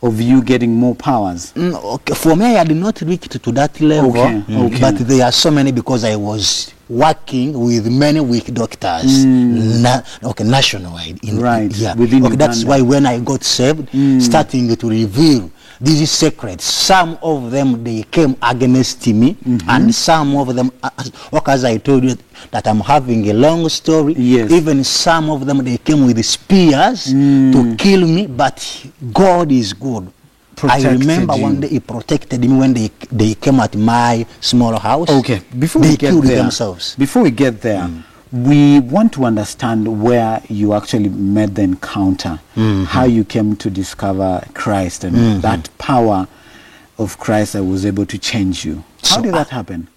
of 0.02 0.20
you 0.20 0.42
getting 0.42 0.74
more 0.74 0.94
powers? 0.94 1.52
Mm, 1.54 1.74
okay. 1.96 2.14
For 2.14 2.34
me, 2.36 2.56
I 2.56 2.64
did 2.64 2.76
not 2.76 3.00
reach 3.02 3.28
to, 3.28 3.38
to 3.38 3.52
that 3.52 3.80
level. 3.80 4.10
Okay, 4.10 4.42
Mm. 4.48 4.66
okay. 4.66 4.80
But 4.80 4.98
there 5.06 5.24
are 5.26 5.32
so 5.32 5.50
many 5.50 5.72
because 5.72 6.04
I 6.04 6.16
was 6.16 6.72
working 6.88 7.52
with 7.58 7.86
many 7.86 8.20
witch 8.20 8.52
doctors, 8.52 9.24
na- 9.24 10.02
okay, 10.24 10.44
nationwide. 10.44 11.18
In, 11.22 11.36
Mm. 11.36 11.42
Right, 11.42 11.72
Yeah. 11.76 11.94
within 11.94 12.24
okay, 12.26 12.36
that's 12.36 12.64
why 12.64 12.80
when 12.80 13.06
I 13.06 13.18
got 13.20 13.44
saved, 13.44 13.88
starting 14.22 14.74
to 14.74 14.88
reveal 14.88 15.50
these 15.80 16.10
sacred. 16.10 16.60
some 16.60 17.18
of 17.22 17.50
them 17.50 17.82
they 17.82 18.02
came 18.10 18.36
against 18.42 19.06
me, 19.06 19.34
Mm-hmm. 19.34 19.70
and 19.70 19.94
some 19.94 20.36
of 20.36 20.54
them, 20.54 20.70
uh, 20.82 20.90
as 21.46 21.64
I 21.64 21.78
told 21.78 22.04
you, 22.04 22.16
that 22.50 22.66
I'm 22.68 22.80
having 22.80 23.28
a 23.30 23.32
long 23.32 23.68
story. 23.68 24.14
Yes. 24.14 24.50
Even 24.50 24.84
some 24.84 25.30
of 25.30 25.46
them 25.46 25.64
they 25.64 25.78
came 25.78 26.06
with 26.06 26.22
spears 26.24 27.12
Mm. 27.12 27.52
to 27.52 27.76
kill 27.76 28.06
me, 28.06 28.26
but 28.26 28.60
God 29.12 29.50
is 29.52 29.72
good. 29.72 30.12
I 30.62 30.82
remember 30.82 31.34
you. 31.36 31.42
one 31.42 31.60
day 31.60 31.68
he 31.68 31.80
protected 31.80 32.40
me 32.42 32.48
when 32.48 32.74
they 32.74 32.90
they 33.10 33.32
came 33.34 33.60
at 33.60 33.74
my 33.76 34.26
small 34.40 34.78
house. 34.78 35.08
Okay, 35.08 35.40
before 35.58 35.80
they 35.80 35.90
we 35.92 35.96
get 35.96 36.10
killed 36.10 36.24
there, 36.24 36.36
themselves. 36.36 36.94
before 36.96 37.22
we 37.22 37.30
get 37.30 37.62
there, 37.62 37.88
we 38.32 38.78
want 38.80 39.12
to 39.14 39.24
understand 39.24 40.02
where 40.02 40.40
you 40.48 40.72
actually 40.72 41.08
met 41.08 41.54
the 41.56 41.62
encounter, 41.62 42.38
how 42.86 43.04
you 43.04 43.24
came 43.24 43.56
to 43.56 43.68
discover 43.70 44.44
Christ 44.54 45.02
and 45.04 45.42
that 45.42 45.68
power 45.78 46.28
of 46.98 47.18
Christ 47.18 47.54
that 47.54 47.64
was 47.64 47.84
able 47.86 48.06
to 48.06 48.18
change 48.18 48.64
you. 48.64 48.84
How 49.02 49.16
So, 49.16 49.22
did 49.22 49.34
that 49.34 49.48
happen? 49.48 49.88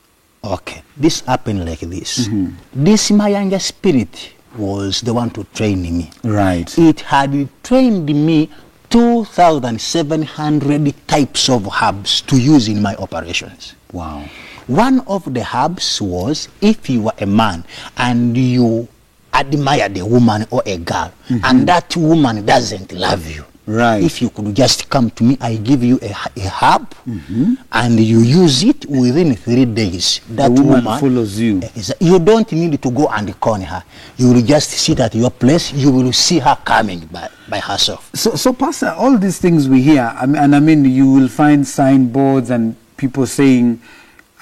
Okay, 0.44 0.82
this 0.98 1.22
happened 1.22 1.66
like 1.66 1.80
this. 1.82 2.28
Mm-hmm. 2.28 2.84
This 2.84 3.12
Mayanja 3.12 3.62
spirit 3.62 4.34
was 4.58 5.02
the 5.02 5.14
one 5.14 5.30
to 5.32 5.44
train 5.54 5.82
me. 5.82 6.12
Right. 6.24 6.76
It 6.78 7.02
had 7.02 7.50
trained 7.64 8.06
me 8.08 8.50
2,700 8.90 10.94
types 11.08 11.50
of 11.50 11.68
herbs 11.82 12.22
to 12.22 12.38
use 12.38 12.68
in 12.68 12.82
my 12.82 12.96
operations. 12.96 13.76
Wow. 13.92 14.26
One 14.68 15.02
of 15.02 15.34
the 15.34 15.46
herbs 15.56 16.02
was 16.02 16.48
if 16.62 16.90
you 16.90 17.04
were 17.04 17.14
a 17.20 17.26
man 17.26 17.66
and 17.98 18.36
you 18.38 18.88
admire 19.34 19.90
the 19.90 20.06
woman 20.06 20.46
or 20.52 20.62
a 20.66 20.78
girl, 20.78 21.12
mm-hmm. 21.28 21.40
and 21.44 21.68
that 21.68 21.96
woman 21.98 22.46
doesn't 22.46 22.92
love 22.94 23.26
you. 23.30 23.44
Right. 23.66 24.04
If 24.04 24.22
you 24.22 24.30
could 24.30 24.54
just 24.54 24.90
come 24.90 25.10
to 25.12 25.24
me, 25.24 25.38
I 25.40 25.56
give 25.56 25.84
you 25.86 25.98
a, 26.02 26.12
a 26.36 26.50
herb, 26.50 26.90
mm-hmm. 27.08 27.54
and 27.72 27.98
you 27.98 28.20
use 28.20 28.62
it 28.62 28.86
within 28.88 29.36
three 29.38 29.64
days. 29.64 30.20
That 30.32 30.52
woman 30.52 30.84
follows 31.00 31.40
you. 31.40 31.62
Is- 31.74 31.94
You 32.02 32.20
don't 32.20 32.52
need 32.52 32.82
to 32.82 32.92
go 32.92 33.08
and 33.08 33.32
corner 33.40 33.64
her. 33.66 33.84
You 34.18 34.34
will 34.34 34.42
just 34.42 34.70
sit 34.72 35.00
at 35.00 35.16
your 35.16 35.32
place. 35.32 35.72
You 35.72 35.92
will 35.92 36.12
see 36.12 36.40
her 36.40 36.58
coming 36.66 37.08
by, 37.08 37.30
by 37.50 37.60
herself. 37.60 38.12
So, 38.14 38.36
so 38.36 38.52
Pastor, 38.52 38.94
all 38.98 39.18
these 39.18 39.40
things 39.40 39.70
we 39.70 39.82
hear, 39.82 40.14
I 40.14 40.26
mean, 40.26 40.36
and 40.44 40.56
I 40.56 40.60
mean, 40.60 40.84
you 40.84 41.10
will 41.10 41.30
find 41.30 41.66
signboards 41.66 42.50
and 42.50 42.76
people 42.98 43.26
saying, 43.26 43.82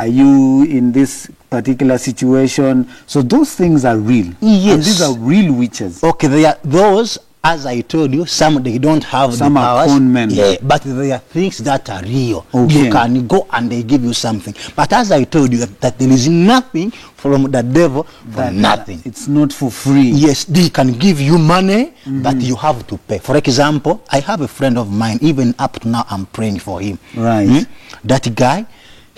"Are 0.01 0.07
you 0.07 0.63
in 0.63 0.91
this 0.91 1.27
particular 1.49 1.97
situation?" 1.97 2.87
So 3.07 3.21
those 3.21 3.53
things 3.53 3.85
are 3.85 3.97
real. 3.97 4.27
And 4.41 4.63
Yes. 4.63 4.85
these 4.85 5.01
are 5.01 5.13
real 5.13 5.53
witches. 5.53 6.03
Okay, 6.03 6.27
they 6.27 6.45
are 6.45 6.57
those, 6.63 7.19
as 7.43 7.65
I 7.65 7.81
told 7.81 8.13
you, 8.13 8.25
some 8.25 8.61
they 8.63 8.77
don't 8.77 9.03
have 9.03 9.33
Some 9.35 9.53
the 9.53 9.59
are 9.59 9.65
powers. 9.77 9.91
con 9.91 10.11
men. 10.13 10.29
Yeah, 10.31 10.55
but 10.61 10.81
they 10.83 11.11
are 11.11 11.21
things 11.33 11.57
that 11.59 11.89
are 11.89 12.01
real. 12.03 12.45
Okay. 12.53 12.85
You 12.85 12.91
can 12.91 13.27
go 13.27 13.45
and 13.51 13.69
they 13.71 13.83
give 13.83 14.03
you 14.03 14.13
something. 14.13 14.53
But 14.75 14.93
as 14.93 15.11
I 15.11 15.23
told 15.25 15.51
you, 15.53 15.59
that, 15.59 15.81
that 15.81 15.97
there 15.99 16.11
is 16.11 16.27
nothing 16.27 16.91
from 17.15 17.51
the 17.51 17.61
devil 17.63 18.05
for 18.31 18.41
That- 18.41 18.53
nothing. 18.53 19.01
It's 19.05 19.27
not 19.27 19.53
for 19.53 19.69
free. 19.71 20.09
Yes, 20.11 20.45
they 20.45 20.69
can 20.69 20.93
give 20.93 21.19
you 21.21 21.37
money, 21.37 21.93
but 22.25 22.41
you 22.41 22.55
have 22.55 22.85
to 22.87 22.97
pay. 22.97 23.19
For 23.19 23.37
example, 23.37 24.01
I 24.11 24.19
have 24.21 24.41
a 24.41 24.47
friend 24.47 24.77
of 24.77 24.89
mine, 24.91 25.17
even 25.21 25.53
up 25.59 25.79
to 25.81 25.87
now, 25.87 26.05
I'm 26.09 26.25
praying 26.27 26.59
for 26.59 26.79
him. 26.81 26.97
Right. 27.15 27.47
Hmm? 27.49 27.63
That 28.03 28.33
guy, 28.35 28.65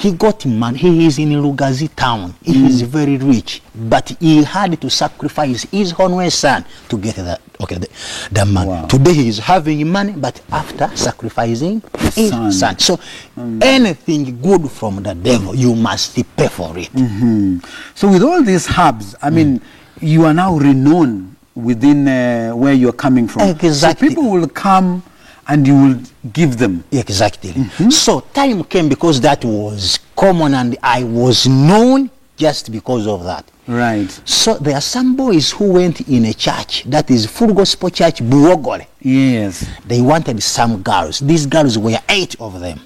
he 0.03 0.11
got 0.11 0.45
money. 0.45 0.77
He 0.77 1.05
is 1.05 1.17
in 1.17 1.29
Lugazi 1.29 1.89
town. 1.95 2.35
He 2.43 2.65
is 2.65 2.81
very 2.81 3.15
rich, 3.15 3.61
but 3.73 4.09
he 4.19 4.43
had 4.43 4.79
to 4.81 4.89
sacrifice 4.89 5.63
his 5.63 5.93
own 5.97 6.29
son 6.29 6.65
to 6.89 6.97
get 6.97 7.15
that. 7.15 7.39
Okay, 7.61 7.77
the, 7.77 7.89
the 8.29 8.45
money. 8.45 8.67
Wow. 8.69 8.85
Today 8.87 9.13
he 9.13 9.27
is 9.29 9.39
having 9.39 9.89
money, 9.89 10.11
but 10.11 10.41
after 10.51 10.91
sacrificing 10.93 11.81
his 11.99 12.31
Son. 12.31 12.51
son. 12.51 12.79
So 12.79 12.99
anything 13.61 14.41
good 14.41 14.69
from 14.69 15.01
the 15.01 15.15
devil, 15.15 15.55
you 15.55 15.73
must 15.73 16.15
pay 16.35 16.49
for 16.49 16.77
it. 16.77 16.89
Hmm. 16.89 17.59
So 17.95 18.11
with 18.11 18.23
all 18.23 18.43
these 18.43 18.67
herbs, 18.77 19.15
I 19.21 19.29
mean, 19.29 19.61
you 20.01 20.25
are 20.25 20.33
now 20.33 20.57
renowned 20.57 21.37
within 21.55 22.07
uh, 22.09 22.51
where 22.51 22.73
you're 22.73 22.91
coming 22.91 23.29
from. 23.29 23.47
Exactly. 23.47 24.09
So 24.09 24.15
people 24.15 24.29
will 24.31 24.49
come 24.49 25.01
and 25.47 25.67
you 25.67 25.75
will 25.75 26.01
give 26.31 26.57
them. 26.57 26.83
Exactly. 26.91 27.51
Mm-hmm. 27.51 27.89
So 27.89 28.21
time 28.21 28.63
came 28.63 28.89
because 28.89 29.19
that 29.21 29.43
was 29.43 29.99
common 30.15 30.53
and 30.53 30.77
I 30.81 31.03
was 31.03 31.47
known 31.47 32.09
just 32.37 32.71
because 32.71 33.07
of 33.07 33.23
that. 33.23 33.49
Right. 33.67 34.09
So 34.25 34.57
there 34.57 34.75
are 34.75 34.81
some 34.81 35.15
boys 35.15 35.51
who 35.51 35.71
went 35.73 36.01
in 36.09 36.25
a 36.25 36.33
church 36.33 36.83
that 36.85 37.09
is 37.09 37.25
Full 37.25 37.53
Gospel 37.53 37.89
Church 37.89 38.19
Buogole. 38.19 38.85
Yes. 39.01 39.65
They 39.85 40.01
wanted 40.01 40.41
some 40.43 40.81
girls. 40.83 41.19
These 41.19 41.45
girls 41.45 41.77
were 41.77 41.99
eight 42.09 42.35
of 42.41 42.59
them. 42.59 42.79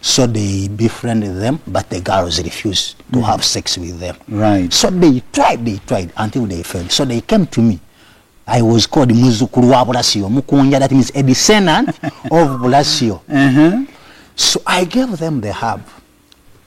So 0.00 0.26
they 0.26 0.68
befriended 0.68 1.36
them, 1.36 1.60
but 1.66 1.88
the 1.88 2.00
girls 2.00 2.42
refused 2.42 2.98
to 3.12 3.20
mm. 3.20 3.24
have 3.24 3.42
sex 3.44 3.78
with 3.78 4.00
them. 4.00 4.16
Right. 4.28 4.70
So 4.72 4.90
they 4.90 5.22
tried, 5.32 5.64
they 5.64 5.78
tried 5.78 6.12
until 6.16 6.44
they 6.46 6.62
failed. 6.62 6.90
So 6.90 7.04
they 7.04 7.20
came 7.22 7.46
to 7.46 7.62
me. 7.62 7.80
I 8.46 8.60
was 8.62 8.86
called 8.86 9.10
Muzukuru 9.10 9.70
wa 9.70 9.84
Bulasio, 9.84 10.28
Mukunja, 10.28 10.78
that 10.78 10.90
means 10.90 11.10
a 11.14 11.22
descendant 11.22 11.88
of 11.88 12.60
Bulasio. 12.60 13.20
Uh-huh. 13.28 13.84
So 14.36 14.60
I 14.66 14.84
gave 14.84 15.16
them 15.16 15.40
the 15.40 15.52
herb. 15.52 15.82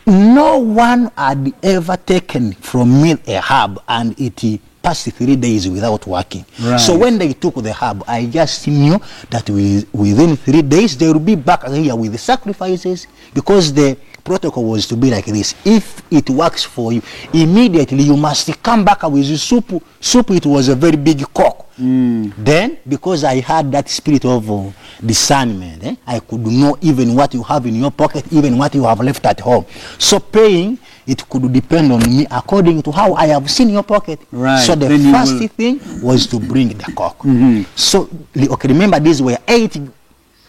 No 0.08 0.58
one 0.60 1.12
had 1.18 1.54
ever 1.62 1.98
taken 1.98 2.54
from 2.54 3.02
me 3.02 3.18
a 3.28 3.42
herb 3.42 3.80
and 3.88 4.16
it 4.20 4.62
passed 4.82 5.12
three 5.12 5.36
days 5.36 5.68
without 5.70 6.08
working. 6.08 6.46
Right. 6.62 6.80
So 6.80 6.98
when 6.98 7.18
they 7.18 7.34
took 7.34 7.56
the 7.56 7.74
herb, 7.74 8.04
I 8.08 8.26
just 8.26 8.68
knew 8.68 9.00
that 9.30 9.50
we, 9.50 9.86
within 9.92 10.38
three 10.38 10.62
days 10.62 10.98
they 10.98 11.08
will 11.08 11.20
be 11.20 11.36
back 11.36 11.68
here 11.68 11.96
with 11.96 12.14
the 12.14 12.18
sacrifices 12.18 13.06
because 13.34 13.74
the 13.74 13.98
protocol 14.28 14.66
was 14.66 14.86
to 14.88 14.96
be 14.98 15.10
like 15.10 15.26
this. 15.26 15.56
If 15.66 16.04
it 16.12 16.30
works 16.30 16.64
for 16.64 16.92
you, 16.92 17.02
immediately 17.34 18.04
you 18.04 18.18
must 18.18 18.52
come 18.62 18.84
back 18.84 19.04
with 19.04 19.28
the 19.30 19.38
soup. 19.38 19.82
Soup, 20.02 20.30
it 20.32 20.46
was 20.46 20.68
a 20.68 20.76
very 20.76 20.98
big 20.98 21.24
cock. 21.34 21.64
Then, 21.78 22.78
because 22.88 23.24
I 23.24 23.40
had 23.40 23.72
that 23.72 23.88
spirit 23.88 24.26
of 24.26 24.50
uh, 24.52 24.72
discernment, 25.06 25.84
eh, 25.84 25.96
I 26.08 26.20
could 26.20 26.42
know 26.46 26.76
even 26.82 27.16
what 27.16 27.34
you 27.34 27.44
have 27.44 27.66
in 27.68 27.76
your 27.76 27.92
pocket, 27.92 28.26
even 28.34 28.58
what 28.58 28.74
you 28.76 28.84
have 28.84 29.00
left 29.00 29.24
at 29.26 29.40
home. 29.40 29.66
So 30.00 30.20
paying, 30.20 30.80
it 31.06 31.30
could 31.30 31.54
depend 31.54 31.92
on 31.94 32.00
me 32.02 32.26
according 32.32 32.82
to 32.82 32.92
how 32.92 33.14
I 33.14 33.28
have 33.28 33.50
seen 33.50 33.70
your 33.70 33.84
pocket. 33.84 34.20
Right, 34.32 34.60
So 34.66 34.74
the 34.76 34.88
then 34.90 35.14
first 35.14 35.40
will- 35.40 35.48
thing 35.48 35.80
was 36.02 36.26
to 36.28 36.40
bring 36.40 36.70
the 36.70 36.92
cock. 36.94 37.24
So, 37.76 38.10
okay, 38.36 38.68
remember 38.68 39.00
these 39.00 39.22
were 39.22 39.38
eight 39.48 39.78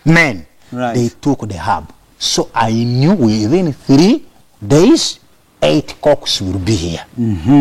men. 0.04 0.46
Right. 0.72 0.94
They 0.94 1.08
took 1.20 1.46
the 1.48 1.58
herb. 1.58 1.92
So 2.18 2.50
I 2.54 2.72
knew 2.72 3.14
within 3.14 3.72
three 3.72 4.24
days, 4.66 5.20
eight 5.62 5.94
cocks 6.00 6.40
will 6.40 6.58
be 6.58 6.74
here. 6.74 7.04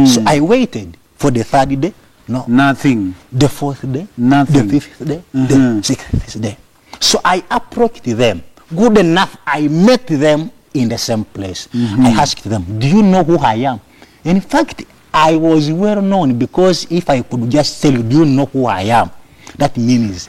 So 0.07 0.23
I 0.25 0.39
waited 0.39 0.97
for 1.15 1.31
the 1.31 1.43
third 1.43 1.79
day. 1.79 1.93
No, 2.27 2.43
Nothing. 2.47 3.15
the 3.31 3.47
fourth 3.47 3.89
day, 3.91 4.05
Nothing. 4.17 4.67
the 4.67 4.79
fifth 4.81 5.07
day, 5.07 5.21
Mhm. 5.33 5.47
the 5.77 5.83
sixth 5.83 6.41
day. 6.41 6.57
So 6.99 7.21
I 7.23 7.41
approached 7.49 8.03
them. 8.03 8.43
Good 8.75 8.97
enough, 8.97 9.37
I 9.47 9.69
met 9.69 10.07
them 10.07 10.51
in 10.73 10.89
the 10.89 10.97
same 10.97 11.23
place. 11.23 11.69
I 11.73 12.09
asked 12.19 12.43
them, 12.43 12.65
Do 12.79 12.87
you 12.87 13.01
know 13.01 13.23
who 13.23 13.37
I 13.37 13.55
am? 13.63 13.79
In 14.25 14.41
fact, 14.41 14.83
I 15.13 15.37
was 15.37 15.71
well 15.71 16.01
known 16.01 16.37
because 16.37 16.85
if 16.89 17.09
I 17.09 17.21
could 17.21 17.49
just 17.49 17.81
tell 17.81 17.93
you, 17.93 18.03
Do 18.03 18.17
you 18.17 18.25
know 18.25 18.45
who 18.51 18.65
I 18.65 18.81
am? 18.91 19.09
That 19.57 19.77
means 19.77 20.27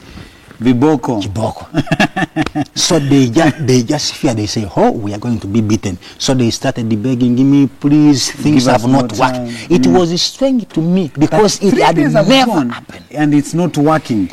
Viboko. 0.59 1.21
Kiboko. 1.21 1.65
so 2.77 2.99
they 2.99 3.29
just 3.29 3.65
they 3.65 3.81
just 3.83 4.13
fear. 4.15 4.33
They 4.33 4.45
say, 4.45 4.69
"Oh, 4.75 4.91
we 4.91 5.13
are 5.13 5.19
going 5.19 5.39
to 5.39 5.47
be 5.47 5.61
beaten." 5.61 5.97
So 6.17 6.33
they 6.33 6.49
started 6.51 6.89
begging 7.01 7.35
me, 7.49 7.67
"Please, 7.67 8.31
things 8.31 8.65
have 8.65 8.85
not 8.87 9.11
worked." 9.17 9.39
time. 9.47 9.47
It 9.69 9.87
was 9.87 10.21
strange 10.21 10.67
to 10.69 10.81
me 10.81 11.11
because 11.17 11.61
it 11.61 11.73
had 11.77 11.97
never 11.97 12.45
gone 12.45 12.69
happened. 12.69 13.05
And 13.11 13.33
it's 13.33 13.53
not 13.53 13.77
working. 13.77 14.29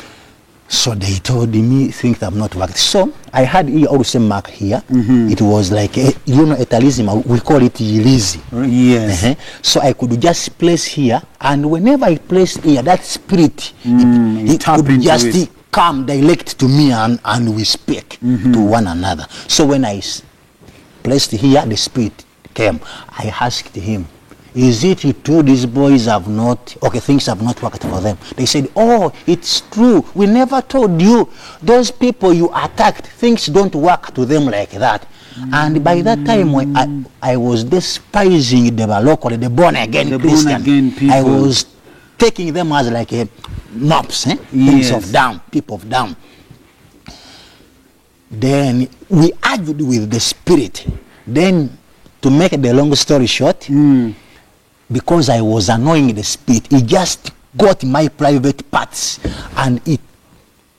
So 0.69 0.93
they 0.93 1.15
told 1.19 1.55
me 1.55 1.91
things 1.91 2.19
have 2.19 2.35
not 2.35 2.53
worked. 2.55 2.77
So 2.77 3.13
I 3.31 3.43
had 3.43 3.69
also 3.85 4.19
mark 4.19 4.47
here. 4.47 4.83
Mm-hmm. 4.89 5.29
It 5.29 5.41
was 5.41 5.71
like 5.71 5.97
a, 5.97 6.11
you 6.25 6.45
know 6.45 6.55
a 6.59 6.65
talisman. 6.65 7.23
We 7.23 7.39
call 7.39 7.63
it 7.63 7.75
yilizi. 7.75 8.41
Yes. 8.51 9.23
Uh-huh. 9.23 9.35
So 9.61 9.79
I 9.79 9.93
could 9.93 10.19
just 10.19 10.57
place 10.57 10.83
here, 10.83 11.21
and 11.39 11.71
whenever 11.71 12.05
I 12.05 12.17
place 12.17 12.57
here, 12.57 12.81
that 12.83 13.03
spirit 13.03 13.73
Mm, 13.85 14.43
it, 14.49 14.55
it 14.55 14.63
could 14.65 15.01
just 15.01 15.27
it. 15.27 15.49
Come 15.77 16.05
direct 16.07 16.57
to 16.59 16.65
me, 16.67 16.91
and, 16.91 17.19
and 17.23 17.55
we 17.55 17.63
speak 17.63 18.17
Mm-hmm. 18.23 18.51
to 18.53 18.59
one 18.77 18.87
another. 18.87 19.25
So 19.47 19.61
when 19.71 19.85
I 19.85 20.01
placed 21.03 21.31
here, 21.31 21.63
the 21.65 21.77
spirit 21.77 22.25
came. 22.53 22.79
I 23.23 23.25
asked 23.45 23.75
him, 23.75 24.07
"Is 24.55 24.83
it 24.83 25.01
true 25.23 25.43
these 25.43 25.65
boys 25.67 26.05
have 26.13 26.27
not? 26.27 26.75
Okay, 26.81 26.99
things 26.99 27.27
have 27.27 27.41
not 27.43 27.61
worked 27.61 27.83
for 27.83 28.01
them." 28.01 28.17
They 28.35 28.47
said, 28.53 28.65
"Oh, 28.75 29.13
it's 29.27 29.61
true. 29.75 30.03
We 30.15 30.25
never 30.25 30.59
told 30.63 30.99
you. 30.99 31.29
Those 31.61 31.91
people 31.91 32.33
you 32.33 32.49
attacked, 32.65 33.05
things 33.21 33.45
don't 33.57 33.75
work 33.75 34.13
to 34.15 34.25
them 34.25 34.45
like 34.57 34.71
that." 34.85 35.05
And 35.61 35.83
by 35.83 36.01
that 36.01 36.25
time, 36.25 36.49
I, 36.75 36.85
I 37.33 37.37
was 37.37 37.63
despising 37.63 38.75
the 38.75 38.87
local, 39.09 39.29
the 39.29 39.49
born 39.49 39.75
again 39.75 40.09
The 40.09 40.17
born 40.17 40.29
Christian. 40.33 40.61
again 40.61 41.11
I 41.11 41.21
was 41.21 41.65
taking 42.17 42.51
them 42.57 42.71
as 42.71 42.89
like 42.89 43.13
a 43.13 43.29
mobs, 43.77 44.27
eh? 44.27 44.35
things 44.35 44.89
Yes. 44.89 45.05
of 45.05 45.11
down, 45.11 45.39
people 45.51 45.75
of 45.75 45.89
down. 45.89 46.15
Then 48.29 48.89
we 49.09 49.31
argued 49.43 49.81
with 49.81 50.09
the 50.11 50.19
spirit. 50.19 50.85
Then, 51.25 51.77
to 52.21 52.29
make 52.29 52.51
the 52.51 52.73
long 52.73 52.93
story 52.95 53.25
short, 53.27 53.67
because 54.91 55.29
I 55.29 55.41
was 55.41 55.69
annoying 55.69 56.13
the 56.13 56.23
spirit, 56.23 56.67
he 56.69 56.81
just 56.81 57.31
got 57.55 57.83
my 57.83 58.07
private 58.07 58.69
parts 58.69 59.19
and 59.55 59.81
it 59.87 59.99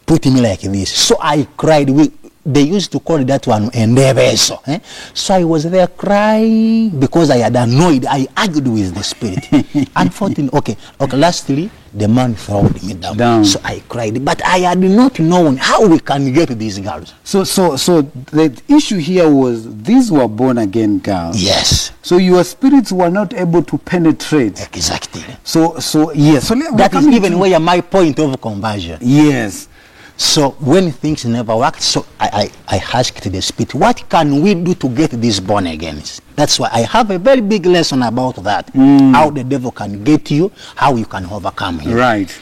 put 0.07 0.25
me 0.27 0.41
like 0.41 0.61
this. 0.61 0.91
So 0.91 1.17
I 1.21 1.47
cried. 1.57 1.91
We, 1.91 2.13
they 2.49 2.63
used 2.63 2.91
to 2.93 3.01
call 3.01 3.19
that 3.25 3.47
one 3.47 3.69
endeveso. 3.71 4.61
Eh? 4.67 4.79
So 5.13 5.35
I 5.35 5.45
was 5.45 5.65
there 5.71 5.87
crying 5.87 6.99
because 6.99 7.29
I 7.31 7.39
had 7.39 7.55
annoyed. 7.57 8.07
I 8.07 8.27
argued 8.37 8.67
with 8.69 8.95
the 8.95 9.03
spirit. 9.05 9.47
Unfortunately, 9.97 10.57
okay, 10.59 10.77
okay. 10.99 11.17
Lastly, 11.17 11.71
the 11.93 12.09
man 12.09 12.35
threw 12.35 12.63
me 12.83 12.95
down. 12.95 13.17
Down. 13.17 13.45
So 13.45 13.61
I 13.63 13.83
cried, 13.89 14.25
but 14.25 14.43
I 14.45 14.59
had 14.61 14.79
not 14.79 15.19
known 15.21 15.59
how 15.59 15.87
we 15.87 15.99
can 16.01 16.33
get 16.33 16.49
these 16.59 16.79
girls. 16.79 17.13
So, 17.23 17.45
so, 17.45 17.77
so 17.77 18.03
the 18.03 18.59
issue 18.69 18.97
here 18.99 19.29
was 19.29 19.83
these 19.83 20.11
were 20.11 20.29
born 20.29 20.57
again 20.59 21.01
girls. 21.01 21.41
Yes, 21.43 21.93
So 22.03 22.17
your 22.17 22.45
spirits 22.45 22.93
were 22.93 23.11
not 23.11 23.35
able 23.35 23.63
to 23.65 23.77
penetrate. 23.79 24.61
exactly. 24.75 25.23
So, 25.45 25.79
so 25.79 26.13
yes. 26.13 26.49
So 26.49 26.55
That 26.55 26.95
is 26.95 27.07
even 27.09 27.39
where 27.39 27.61
my 27.61 27.81
point 27.83 28.19
of 28.19 28.41
conversion. 28.41 28.99
Yes. 29.03 29.69
So 30.19 30.51
when 30.59 30.91
things 30.91 31.25
never 31.25 31.55
worked, 31.55 31.81
so 31.81 32.05
I, 32.19 32.51
I, 32.69 32.77
I 32.77 32.99
asked 32.99 33.23
the 33.23 33.41
spirit, 33.41 33.73
what 33.73 34.03
can 34.09 34.43
we 34.43 34.53
do 34.55 34.75
to 34.75 34.89
get 34.89 35.13
this 35.13 35.39
born 35.39 35.69
again? 35.69 36.03
That's 36.35 36.59
why 36.59 36.69
I 36.73 36.81
have 36.81 37.13
a 37.13 37.19
very 37.21 37.41
big 37.41 37.67
lesson 37.67 38.03
about 38.03 38.35
that. 38.43 38.67
Mm. 38.75 39.15
How 39.15 39.31
the 39.31 39.45
devil 39.45 39.71
can 39.71 40.03
get 40.03 40.29
you, 40.33 40.51
how 40.75 40.97
you 40.97 41.07
can 41.07 41.25
overcome 41.27 41.79
him. 41.79 41.95
Right. 41.95 42.37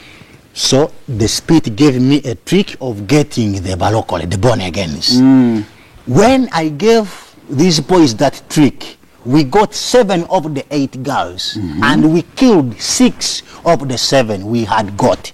So 0.53 0.91
the 1.07 1.27
spirit 1.27 1.75
gave 1.75 2.01
me 2.01 2.17
a 2.23 2.33
trick 2.33 2.77
of 2.81 3.05
getting 3.05 3.61
the 3.61 3.75
balokole, 3.77 4.27
the 4.27 4.39
born 4.39 4.61
agains. 4.61 5.21
Mm. 5.21 5.63
When 6.07 6.49
I 6.51 6.69
gave 6.69 7.35
these 7.47 7.79
boys 7.79 8.15
that 8.15 8.41
trick, 8.49 8.97
we 9.23 9.43
got 9.43 9.75
seven 9.75 10.23
of 10.31 10.55
the 10.55 10.65
eight 10.71 11.03
girls, 11.03 11.53
mm-hmm. 11.55 11.83
and 11.83 12.13
we 12.13 12.21
killed 12.21 12.79
six 12.81 13.43
of 13.65 13.87
the 13.87 13.97
seven 13.97 14.47
we 14.47 14.63
had 14.63 14.97
got. 14.97 15.31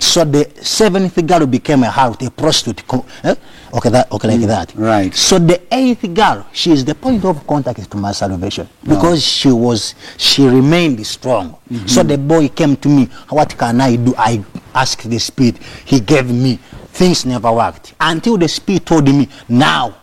So 0.00 0.24
the 0.24 0.50
seventh 0.62 1.14
girl 1.26 1.46
became 1.46 1.84
a 1.84 1.88
harlot, 1.88 2.26
a 2.26 2.30
prostitute. 2.30 3.04
eh? 3.22 3.34
Okay, 3.72 3.90
that, 3.90 4.10
okay, 4.10 4.28
like 4.28 4.40
that. 4.48 4.74
right. 4.74 5.14
So 5.14 5.38
the 5.38 5.60
eighth 5.72 6.12
girl, 6.14 6.46
she 6.52 6.72
is 6.72 6.84
the 6.84 6.94
point 6.94 7.24
of 7.24 7.46
contact 7.46 7.88
to 7.90 7.96
my 7.96 8.10
salvation 8.12 8.66
because 8.82 9.22
she 9.22 9.52
was, 9.52 9.94
she 10.16 10.46
remained 10.48 11.06
strong. 11.06 11.56
So 11.86 12.02
the 12.02 12.16
boy 12.18 12.48
came 12.48 12.76
to 12.78 12.88
me. 12.88 13.04
What 13.28 13.56
can 13.56 13.80
I 13.80 13.96
do? 13.96 14.14
I 14.18 14.42
asked 14.74 15.08
the 15.08 15.18
spirit. 15.18 15.58
He 15.84 16.00
gave 16.00 16.30
me. 16.32 16.58
Things 16.92 17.24
never 17.24 17.52
worked 17.52 17.94
until 18.00 18.36
the 18.36 18.48
spirit 18.48 18.84
told 18.86 19.04
me, 19.06 19.28
now 19.48 19.94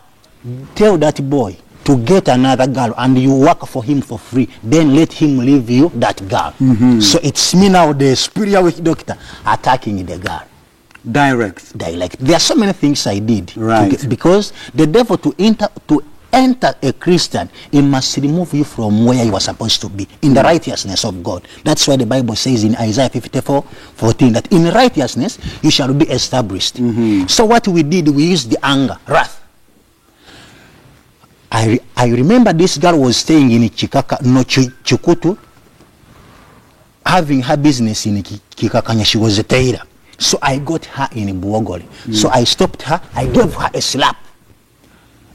tell 0.74 0.96
that 0.96 1.20
boy 1.28 1.56
to 1.88 1.96
get 2.04 2.28
another 2.28 2.66
girl 2.66 2.92
and 2.98 3.16
you 3.18 3.32
work 3.34 3.64
for 3.66 3.82
him 3.82 4.02
for 4.02 4.18
free 4.18 4.46
then 4.62 4.94
let 4.94 5.10
him 5.10 5.38
leave 5.38 5.70
you 5.70 5.88
that 5.94 6.20
girl 6.28 6.52
mm-hmm. 6.60 7.00
so 7.00 7.18
it's 7.22 7.54
me 7.54 7.68
now 7.70 7.92
the 7.94 8.14
spiritual 8.14 8.64
witch 8.64 8.82
doctor 8.84 9.16
attacking 9.46 10.04
the 10.04 10.18
girl 10.18 10.42
Direct. 11.10 11.78
dialect. 11.78 12.18
There 12.18 12.36
are 12.36 12.40
so 12.40 12.54
many 12.54 12.72
things 12.74 13.06
I 13.06 13.18
did 13.20 13.56
Right. 13.56 13.90
get- 13.90 14.08
because 14.08 14.52
the 14.74 14.86
devil 14.86 15.16
to 15.16 15.32
enter 15.38 15.68
to 15.88 16.02
enter 16.32 16.74
a 16.82 16.92
Christian, 16.92 17.48
he 17.72 17.80
must 17.80 18.16
remove 18.18 18.52
you 18.52 18.64
from 18.64 19.06
where 19.06 19.24
you 19.24 19.32
are 19.32 19.40
supposed 19.40 19.80
to 19.80 19.88
be 19.88 20.06
in 20.20 20.34
the 20.34 20.42
righteousness 20.42 21.04
of 21.06 21.22
God. 21.24 21.48
That's 21.64 21.88
why 21.88 21.96
the 21.96 22.04
Bible 22.04 22.36
says 22.36 22.64
in 22.64 22.76
Isaiah 22.76 23.08
54, 23.08 23.62
14 23.96 24.32
that 24.34 24.52
in 24.52 24.68
righteousness 24.74 25.38
you 25.62 25.70
shall 25.70 25.94
be 25.94 26.04
established. 26.10 26.76
Mm-hmm. 26.76 27.26
So 27.28 27.46
what 27.46 27.66
we 27.68 27.82
did, 27.82 28.08
we 28.08 28.24
used 28.26 28.50
the 28.50 28.58
anger, 28.62 28.98
wrath. 29.08 29.37
I, 31.50 31.66
re- 31.66 31.80
I 31.96 32.08
remember 32.08 32.52
this 32.52 32.76
girl 32.78 32.98
was 33.00 33.16
staying 33.18 33.50
in 33.50 33.62
Chikaka, 33.70 34.22
no 34.24 34.42
Chikutu, 34.42 35.38
having 37.04 37.40
her 37.42 37.56
business 37.56 38.06
in 38.06 38.22
Kikakanya. 38.22 39.04
She 39.06 39.18
was 39.18 39.38
a 39.38 39.42
tailor. 39.42 39.80
So 40.18 40.38
I 40.42 40.58
got 40.58 40.84
her 40.84 41.08
in 41.12 41.40
Buogole. 41.40 41.84
So 42.14 42.28
mm. 42.28 42.34
I 42.34 42.44
stopped 42.44 42.82
her. 42.82 43.00
I 43.14 43.26
gave 43.26 43.54
her 43.54 43.70
a 43.72 43.80
slap. 43.80 44.16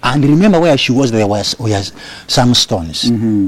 And 0.04 0.24
remember 0.26 0.60
where 0.60 0.78
she 0.78 0.92
was, 0.92 1.12
there 1.12 1.26
was, 1.26 1.58
was 1.58 1.94
some 2.28 2.54
stones. 2.54 3.06
Mm-hmm. 3.06 3.48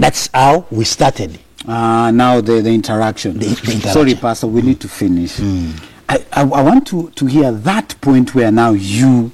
That's 0.00 0.30
how 0.32 0.64
we 0.70 0.84
started. 0.84 1.40
Uh, 1.66 2.12
now 2.12 2.40
the, 2.40 2.62
the 2.62 2.70
interaction. 2.70 3.34
The- 3.38 3.46
the 3.46 3.50
interaction. 3.50 3.80
Sorry, 3.92 4.14
Pastor, 4.14 4.46
we 4.46 4.62
need 4.62 4.80
to 4.80 4.88
finish. 4.88 5.38
Mm. 5.38 5.82
I, 6.08 6.24
I, 6.32 6.42
I 6.42 6.62
want 6.62 6.86
to, 6.88 7.10
to 7.10 7.26
hear 7.26 7.50
that 7.50 7.96
point 8.00 8.34
where 8.34 8.52
now 8.52 8.70
you 8.72 9.32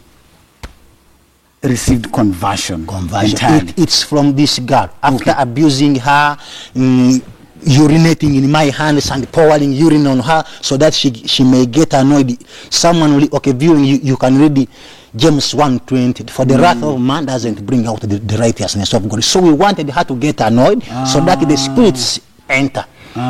received 1.63 2.13
conversion. 2.13 2.87
Conversion. 2.87 3.39
It, 3.69 3.79
it's 3.79 4.03
from 4.03 4.35
this 4.35 4.59
girl. 4.59 4.91
After 5.03 5.35
abusing 5.37 5.97
her, 5.97 6.37
mm, 6.75 7.21
urinating 7.63 8.37
in 8.37 8.51
my 8.51 8.65
hands 8.65 9.11
and 9.11 9.31
pouring 9.33 9.73
urine 9.73 10.07
on 10.07 10.21
her 10.21 10.45
so 10.61 10.77
that 10.77 10.95
she 10.95 11.13
she 11.27 11.43
may 11.45 11.67
get 11.67 11.93
annoyed. 11.95 12.39
Someone 12.71 13.17
will, 13.17 13.29
okay, 13.37 13.53
viewing 13.53 13.85
you, 13.85 13.97
you 13.97 14.17
can 14.17 14.39
read 14.39 14.69
James 15.17 15.53
1.20. 15.55 16.31
For 16.31 16.45
the 16.45 16.59
wrath 16.59 16.83
of 16.83 17.01
man 17.01 17.27
doesn't 17.27 17.65
bring 17.67 17.87
out 17.87 18.01
the, 18.03 18.19
the 18.19 18.37
righteousness 18.39 18.93
of 18.95 19.09
God. 19.09 19.25
So 19.25 19.41
we 19.41 19.53
wanted 19.53 19.91
her 19.91 20.05
to 20.05 20.15
get 20.17 20.41
annoyed 20.41 20.83
so 20.85 21.21
that 21.25 21.41
the 21.41 21.57
spirits 21.57 22.21
enter. 22.49 22.85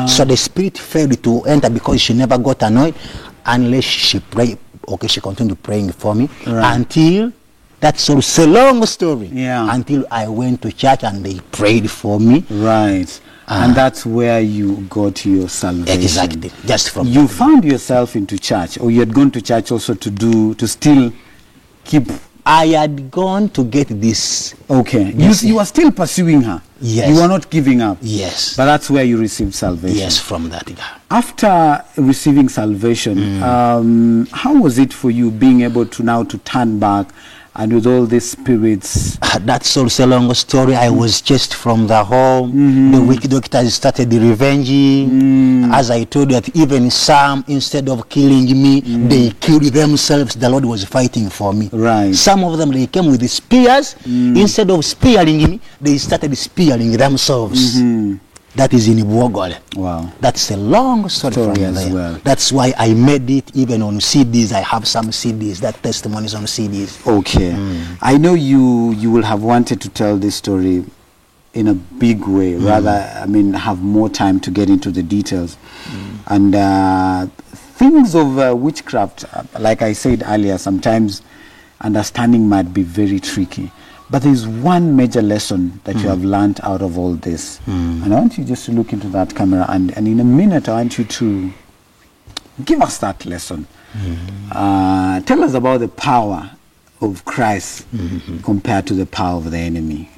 So 0.07 0.23
the 0.23 0.37
spirit 0.37 0.77
failed 0.77 1.23
to 1.23 1.41
enter 1.45 1.69
because 1.69 1.99
she 1.99 2.13
never 2.13 2.37
got 2.37 2.61
annoyed 2.61 2.93
unless 3.45 3.85
she 3.85 4.19
pray. 4.19 4.55
Okay, 4.87 5.07
she 5.07 5.19
continued 5.21 5.63
praying 5.63 5.91
for 5.93 6.13
me 6.13 6.29
Right. 6.45 6.75
until 6.75 7.31
that's 7.79 8.09
also 8.09 8.45
a 8.45 8.47
long 8.47 8.85
story. 8.85 9.27
Yeah. 9.27 9.73
Until 9.73 10.05
I 10.11 10.27
went 10.27 10.61
to 10.63 10.71
church 10.71 11.03
and 11.03 11.23
they 11.25 11.39
prayed 11.51 11.89
for 11.89 12.19
me. 12.19 12.43
Right. 12.49 13.21
and 13.47 13.73
that's 13.75 14.05
where 14.05 14.39
you 14.41 14.75
got 14.89 15.25
your 15.25 15.49
salvation. 15.49 16.01
Exactly. 16.01 16.51
Just 16.65 16.91
from 16.91 17.07
You 17.07 17.27
found 17.27 17.65
yourself 17.65 18.15
into 18.15 18.37
church, 18.37 18.77
or 18.79 18.91
you 18.91 18.99
had 18.99 19.11
gone 19.13 19.31
to 19.31 19.41
church 19.41 19.71
also 19.71 19.95
to 19.95 20.09
do, 20.11 20.53
to 20.55 20.67
still 20.67 21.11
keep. 21.83 22.03
I 22.45 22.67
had 22.67 23.09
gone 23.11 23.49
to 23.49 23.63
get 23.63 23.87
this. 23.89 24.53
Okay. 24.69 25.13
Yes. 25.15 25.41
You, 25.43 25.49
you 25.49 25.55
were 25.55 25.65
still 25.65 25.91
pursuing 25.91 26.41
her. 26.43 26.61
Yes. 26.79 27.09
You 27.09 27.21
were 27.21 27.27
not 27.27 27.49
giving 27.49 27.81
up. 27.81 27.97
Yes. 28.01 28.55
But 28.55 28.65
that's 28.65 28.89
where 28.89 29.03
you 29.03 29.17
received 29.17 29.53
salvation. 29.55 29.97
Yes, 29.97 30.19
from 30.19 30.49
that 30.49 30.65
girl. 30.65 30.77
After 31.11 31.83
receiving 31.97 32.49
salvation, 32.49 33.17
Mm. 33.17 33.41
um, 33.41 34.25
how 34.31 34.53
was 34.61 34.77
it 34.79 34.93
for 34.93 35.09
you 35.11 35.31
being 35.31 35.61
able 35.61 35.85
to 35.87 36.03
now 36.03 36.23
to 36.23 36.37
turn 36.39 36.79
back 36.79 37.09
and 37.59 37.73
with 37.73 37.85
all 37.85 38.05
these 38.05 38.31
spirits? 38.31 39.17
That's 39.41 39.75
also 39.75 40.05
a 40.05 40.07
long 40.07 40.33
story. 40.33 40.75
I 40.75 40.89
was 40.89 41.21
chased 41.21 41.53
from 41.53 41.87
the 41.87 42.03
home. 42.03 42.53
Mm-hmm. 42.53 42.91
The 42.93 43.01
wicked 43.01 43.31
doctors 43.31 43.73
started 43.73 44.11
revenging. 44.13 45.09
Mm. 45.09 45.73
As 45.73 45.91
I 45.91 46.05
told 46.05 46.31
you, 46.31 46.39
that 46.39 46.55
even 46.55 46.89
some, 46.89 47.43
instead 47.47 47.89
of 47.89 48.07
killing 48.07 48.45
me, 48.45 48.81
mm. 48.81 49.09
they 49.09 49.31
killed 49.31 49.63
themselves. 49.63 50.35
The 50.35 50.49
Lord 50.49 50.63
was 50.63 50.85
fighting 50.85 51.29
for 51.29 51.51
me. 51.53 51.69
Right. 51.73 52.15
Some 52.15 52.45
of 52.45 52.57
them, 52.57 52.71
they 52.71 52.87
came 52.87 53.07
with 53.11 53.29
spears. 53.29 53.95
Mm. 54.05 54.39
Instead 54.39 54.71
of 54.71 54.83
spearing 54.85 55.37
me, 55.43 55.59
they 55.81 55.97
started 55.97 56.35
spearing 56.37 56.91
themselves. 56.93 57.75
Mm-hmm. 57.75 58.28
That 58.55 58.73
is 58.73 58.87
in 58.87 58.97
Ibuogole. 58.97 59.57
Wow. 59.75 60.11
That's 60.19 60.49
a 60.51 60.57
long 60.57 61.07
story, 61.09 61.33
Story 61.33 61.53
from 61.55 61.73
there. 61.75 61.93
well. 61.93 62.13
That's 62.23 62.51
why 62.51 62.73
I 62.77 62.93
made 62.93 63.29
it 63.29 63.55
even 63.55 63.81
on 63.81 63.99
CDs. 63.99 64.51
I 64.51 64.61
have 64.61 64.87
some 64.87 65.07
CDs. 65.07 65.59
That 65.59 65.81
testimonies 65.83 66.33
on 66.33 66.43
CDs. 66.43 67.05
Okay. 67.07 67.53
I 68.01 68.17
know 68.17 68.33
you 68.33 68.91
you 68.93 69.11
will 69.11 69.23
have 69.23 69.43
wanted 69.43 69.79
to 69.81 69.89
tell 69.89 70.17
this 70.17 70.35
story 70.35 70.83
in 71.53 71.67
a 71.67 71.73
big 71.73 72.25
way. 72.27 72.55
Rather, 72.55 73.11
I 73.15 73.25
mean, 73.27 73.53
have 73.53 73.81
more 73.81 74.09
time 74.09 74.39
to 74.41 74.51
get 74.51 74.69
into 74.69 74.91
the 74.91 75.03
details. 75.03 75.57
And 76.27 76.53
uh, 76.55 77.27
things 77.53 78.13
of 78.15 78.37
uh, 78.37 78.55
witchcraft, 78.55 79.25
uh, 79.33 79.43
like 79.59 79.81
I 79.81 79.93
said 79.93 80.23
earlier, 80.25 80.57
sometimes 80.57 81.21
understanding 81.81 82.47
might 82.49 82.73
be 82.73 82.83
very 82.83 83.19
tricky. 83.19 83.71
But 84.09 84.23
there's 84.23 84.47
one 84.47 84.95
major 84.95 85.21
lesson 85.21 85.81
that 85.83 85.95
you 85.95 86.01
hmm. 86.01 86.07
have 86.07 86.23
learned 86.23 86.59
out 86.63 86.81
of 86.81 86.97
all 86.97 87.13
this. 87.13 87.57
Hmm. 87.59 88.03
And 88.03 88.13
I 88.13 88.19
want 88.19 88.37
you 88.37 88.43
just 88.43 88.65
to 88.65 88.71
look 88.71 88.91
into 88.91 89.07
that 89.09 89.35
camera 89.35 89.65
and, 89.69 89.95
and 89.95 90.07
in 90.07 90.19
a 90.19 90.23
minute 90.23 90.67
I 90.67 90.73
want 90.73 90.97
you 90.97 91.05
to 91.05 91.51
give 92.65 92.81
us 92.81 92.97
that 92.99 93.25
lesson. 93.25 93.67
Hmm. 93.93 94.15
Uh, 94.51 95.21
tell 95.21 95.43
us 95.43 95.53
about 95.53 95.79
the 95.81 95.87
power 95.87 96.51
of 97.01 97.23
Christ 97.25 97.85
compared 98.43 98.85
to 98.87 98.93
the 98.93 99.05
power 99.05 99.37
of 99.37 99.51
the 99.51 99.57
enemy. 99.57 100.09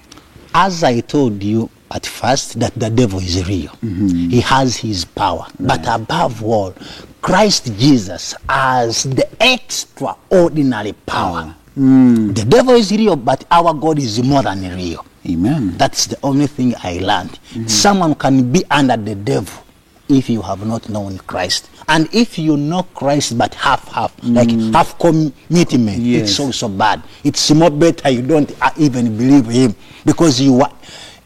As 0.54 0.84
I 0.84 1.01
told 1.01 1.43
you 1.43 1.69
at 1.91 2.06
first, 2.06 2.60
that 2.60 2.73
the 2.75 2.89
devil 2.89 3.19
is 3.19 3.45
real. 3.47 3.71
Mm-hmm. 3.84 4.30
He 4.30 4.39
has 4.41 4.77
his 4.77 5.06
power. 5.06 5.45
But 5.60 5.86
above 5.88 6.43
all, 6.43 6.73
Christ 7.21 7.65
Jesus 7.77 8.34
has 8.49 9.04
the 9.04 9.27
extraordinary 9.39 10.93
power. 11.06 11.56
Mm. 11.77 12.36
The 12.36 12.45
devil 12.45 12.75
is 12.75 12.91
real, 12.91 13.15
but 13.15 13.45
our 13.49 13.73
God 13.73 13.99
is 13.99 14.21
more 14.21 14.43
than 14.43 14.62
real. 14.75 15.05
Amen. 15.29 15.77
That's 15.77 16.07
the 16.07 16.17
only 16.23 16.47
thing 16.47 16.73
I 16.84 16.97
learned. 16.99 17.39
Mm. 17.53 17.69
Someone 17.69 18.15
can 18.15 18.51
be 18.51 18.63
under 18.69 18.97
the 18.97 19.15
devil 19.15 19.63
if 20.10 20.29
you 20.29 20.41
have 20.41 20.65
not 20.65 20.89
known 20.89 21.17
Christ. 21.19 21.69
And 21.88 22.10
if 22.13 22.38
you 22.38 22.57
know 22.57 22.84
Christ 22.84 23.38
but 23.38 23.53
half 23.55 23.88
half, 23.89 24.15
mm. 24.17 24.36
like 24.36 24.49
half 24.73 24.97
commitment, 24.99 25.99
Yes. 25.99 26.31
it's 26.31 26.39
also 26.39 26.67
bad. 26.67 27.01
It's 27.23 27.49
more 27.51 27.69
better 27.69 28.10
you 28.10 28.21
don't 28.21 28.51
uh, 28.62 28.71
even 28.77 29.15
believe 29.17 29.45
him 29.47 29.75
because 30.05 30.41
you 30.41 30.60
are 30.62 30.71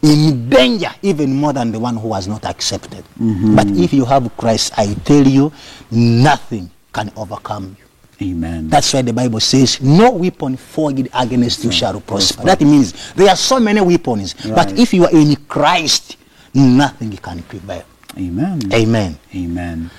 in 0.02 0.48
danger 0.48 0.90
even 1.02 1.34
more 1.34 1.52
than 1.52 1.72
the 1.72 1.80
one 1.80 1.96
who 1.96 2.12
has 2.12 2.28
not 2.28 2.44
accepted. 2.44 3.02
Mm-hmm. 3.18 3.56
But 3.56 3.66
if 3.68 3.92
you 3.92 4.04
have 4.04 4.30
Christ, 4.36 4.72
I 4.78 4.94
tell 5.04 5.26
you, 5.26 5.50
nothing 5.90 6.70
can 6.92 7.10
overcome 7.16 7.76
you. 7.78 7.85
Amen. 8.22 8.68
That's 8.68 8.92
why 8.94 9.02
the 9.02 9.12
Bible 9.12 9.40
says, 9.40 9.80
No 9.82 10.10
weapon 10.12 10.56
forged 10.56 11.08
against 11.12 11.64
you 11.64 11.70
shall 11.72 12.00
prosper. 12.00 12.44
That 12.44 12.60
means 12.60 13.12
there 13.14 13.28
are 13.28 13.36
so 13.36 13.60
many 13.60 13.80
weapons, 13.80 14.34
but 14.34 14.78
if 14.78 14.94
you 14.94 15.04
are 15.04 15.12
in 15.12 15.36
Christ, 15.46 16.16
nothing 16.54 17.12
can 17.18 17.42
prevail. 17.42 17.84
Amen. 18.16 18.72
Amen. 18.72 19.18
Amen. 19.34 19.90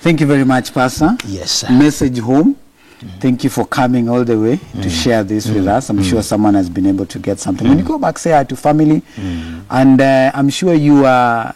Thank 0.00 0.20
you 0.20 0.26
very 0.26 0.44
much, 0.44 0.72
Pastor. 0.72 1.16
Yes, 1.26 1.50
sir. 1.50 1.70
Message 1.70 2.18
home. 2.18 2.56
Mm. 3.00 3.20
Thank 3.20 3.44
you 3.44 3.50
for 3.50 3.66
coming 3.66 4.08
all 4.08 4.24
the 4.24 4.38
way 4.40 4.56
to 4.56 4.88
mm. 4.88 5.02
share 5.02 5.22
this 5.22 5.46
with 5.46 5.64
mm. 5.66 5.68
us. 5.68 5.90
I'm 5.90 6.02
sure 6.02 6.22
someone 6.22 6.54
has 6.54 6.70
been 6.70 6.86
able 6.86 7.04
to 7.06 7.18
get 7.18 7.38
something. 7.38 7.68
When 7.68 7.76
you 7.78 7.84
go 7.84 7.98
back, 7.98 8.18
say 8.18 8.30
hi 8.30 8.44
to 8.44 8.56
family, 8.56 9.02
and 9.18 10.00
uh, 10.00 10.30
I'm 10.32 10.48
sure 10.48 10.72
you 10.72 11.04
are 11.04 11.54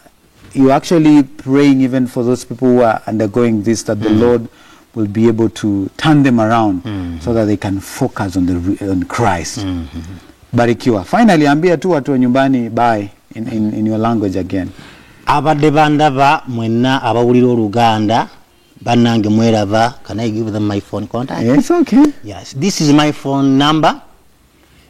you 0.53 0.69
actually 0.69 1.23
praying 1.23 1.81
even 1.81 2.05
for 2.07 2.23
those 2.23 2.43
people 2.45 2.67
who 2.67 2.81
are 2.81 3.01
undergoing 3.07 3.63
this 3.63 3.83
that 3.83 3.99
the 4.01 4.09
Lord 4.09 4.47
will 4.95 5.07
be 5.07 5.27
able 5.27 5.49
to 5.49 5.89
turn 5.97 6.23
them 6.23 6.39
around 6.39 6.81
so 7.21 7.33
that 7.33 7.45
they 7.45 7.57
can 7.57 7.79
focus 7.79 8.35
on 8.37 8.45
the 8.45 8.91
on 8.91 9.03
Christ. 9.03 9.65
Barikiwa. 10.53 11.03
Finally, 11.05 11.47
ambia 11.47 11.77
tu 11.77 11.91
watu 11.91 12.11
wa 12.11 12.17
nyumbani 12.17 12.69
bye 12.69 13.09
in, 13.35 13.47
in, 13.47 13.73
in 13.73 13.85
your 13.87 13.97
language 13.99 14.39
again. 14.39 14.69
abadde 15.25 15.71
bandaba 15.71 16.43
mwenna 16.47 17.03
abawulira 17.03 17.47
oluganda 17.47 18.27
bannange 18.81 19.29
mweraba 19.29 19.93
can 20.03 20.19
i 20.19 20.29
give 20.31 20.51
them 20.51 20.67
my 20.67 20.81
phone 20.81 21.07
contact 21.07 21.43
yes, 21.45 21.71
okay. 21.71 22.03
yes 22.23 22.55
this 22.59 22.81
is 22.81 22.89
my 22.93 23.11
phone 23.11 23.57
number 23.57 24.01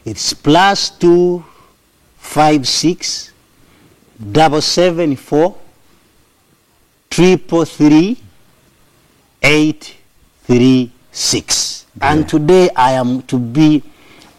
it's 0.06 0.34
plus 0.36 0.90
two 1.00 1.44
five 2.18 2.66
six 2.68 3.32
double 4.32 4.62
seven 4.62 5.16
four 5.16 5.54
triple 7.10 7.66
three 7.66 8.18
eight 9.42 9.96
three 10.44 10.92
six 11.12 11.86
and 12.02 12.28
today 12.28 12.70
i 12.76 12.92
am 12.94 13.22
to 13.24 13.38
be 13.38 13.82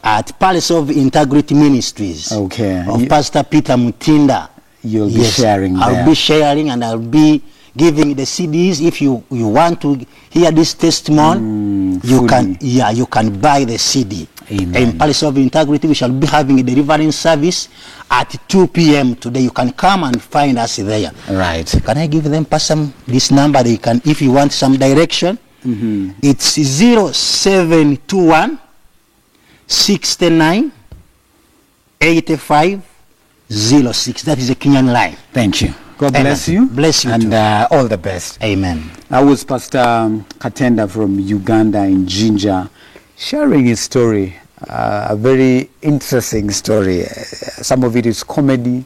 at 0.04 0.36
palace 0.38 0.70
of 0.70 0.90
integrity 0.90 1.54
ministries 1.54 2.32
Okay. 2.32 2.84
of 2.88 3.00
You- 3.02 3.08
pastor 3.08 3.42
peter 3.44 3.76
mutinda 3.76 4.48
You'll 4.84 5.08
be 5.08 5.22
sharing 5.24 5.76
I'll 5.76 5.94
there. 5.94 6.04
be 6.06 6.14
sharing 6.14 6.70
and 6.70 6.82
I'll 6.84 6.98
be 6.98 7.40
giving 7.76 8.14
the 8.16 8.24
CDs. 8.26 8.80
If 8.80 9.00
you, 9.00 9.22
you 9.30 9.46
want 9.46 9.80
to 9.82 9.94
hear 10.28 10.50
this 10.50 10.74
testimony, 10.74 11.40
Mm, 11.40 12.00
you 12.04 12.26
can 12.26 12.58
yeah 12.60 12.90
you 12.90 13.06
can 13.06 13.38
buy 13.38 13.62
the 13.64 13.78
CD. 13.78 14.26
Amen. 14.52 14.76
In 14.92 14.98
Palace 14.98 15.22
of 15.22 15.36
Integrity, 15.38 15.88
we 15.88 15.94
shall 15.94 16.12
be 16.12 16.26
having 16.26 16.60
a 16.60 16.62
delivering 16.62 17.12
service 17.12 17.68
at 18.10 18.36
2 18.48 18.66
p.m. 18.68 19.16
today. 19.16 19.40
You 19.40 19.50
can 19.50 19.72
come 19.72 20.04
and 20.04 20.20
find 20.20 20.58
us 20.58 20.76
there. 20.76 21.10
Right. 21.30 21.66
Can 21.84 21.98
I 21.98 22.06
give 22.06 22.24
them 22.24 22.46
some 22.58 22.92
this 23.06 23.30
number? 23.30 23.62
They 23.62 23.78
can 23.78 24.02
if 24.04 24.20
you 24.20 24.32
want 24.32 24.52
some 24.52 24.76
direction. 24.76 25.38
It's 25.64 26.58
0721 26.58 28.58
69 29.66 30.72
85 32.00 32.82
06. 33.48 34.22
That 34.22 34.38
is 34.38 34.50
a 34.50 34.54
Kenyan 34.56 34.92
line. 34.92 35.16
Thank 35.32 35.62
you. 35.62 35.72
God 35.98 36.16
Amen. 36.16 36.22
bless 36.24 36.48
you. 36.48 36.66
Bless 36.66 37.04
you 37.04 37.12
And 37.12 37.32
uh, 37.32 37.68
all 37.70 37.86
the 37.86 37.98
best. 37.98 38.42
Amen. 38.42 38.90
That 39.08 39.20
was 39.20 39.44
Pastor 39.44 39.78
um, 39.78 40.24
Katende 40.40 40.90
from 40.90 41.20
Uganda 41.20 41.84
in 41.84 42.08
Jinja 42.08 42.68
sharing 43.16 43.66
his 43.66 43.80
story. 43.80 44.36
Uh, 44.68 45.09
a 45.11 45.16
very 45.16 45.68
interesting 45.83 46.51
story. 46.51 47.03
Uh, 47.03 47.09
some 47.62 47.85
of 47.85 47.96
it 47.96 48.07
is 48.07 48.22
comedy, 48.22 48.85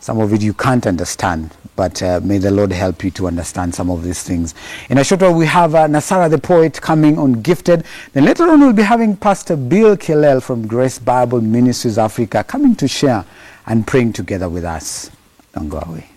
some 0.00 0.18
of 0.20 0.32
it 0.32 0.42
you 0.42 0.52
can't 0.54 0.86
understand. 0.86 1.50
But 1.76 2.02
uh, 2.02 2.20
may 2.22 2.38
the 2.38 2.50
Lord 2.50 2.72
help 2.72 3.04
you 3.04 3.10
to 3.12 3.26
understand 3.26 3.74
some 3.74 3.90
of 3.90 4.02
these 4.02 4.22
things. 4.22 4.54
In 4.88 4.98
a 4.98 5.04
short 5.04 5.20
while, 5.20 5.34
we 5.34 5.46
have 5.46 5.74
uh, 5.74 5.86
Nasara 5.86 6.30
the 6.30 6.38
poet 6.38 6.80
coming 6.80 7.18
on 7.18 7.42
Gifted. 7.42 7.84
Then 8.14 8.24
later 8.24 8.44
on, 8.44 8.60
we'll 8.60 8.72
be 8.72 8.82
having 8.82 9.16
Pastor 9.16 9.56
Bill 9.56 9.96
Kilel 9.96 10.42
from 10.42 10.66
Grace 10.66 10.98
Bible 10.98 11.40
Ministries 11.40 11.98
Africa 11.98 12.42
coming 12.44 12.74
to 12.76 12.88
share 12.88 13.24
and 13.66 13.86
praying 13.86 14.14
together 14.14 14.48
with 14.48 14.64
us. 14.64 15.10
Don't 15.52 15.68
go 15.68 15.80
away. 15.80 16.15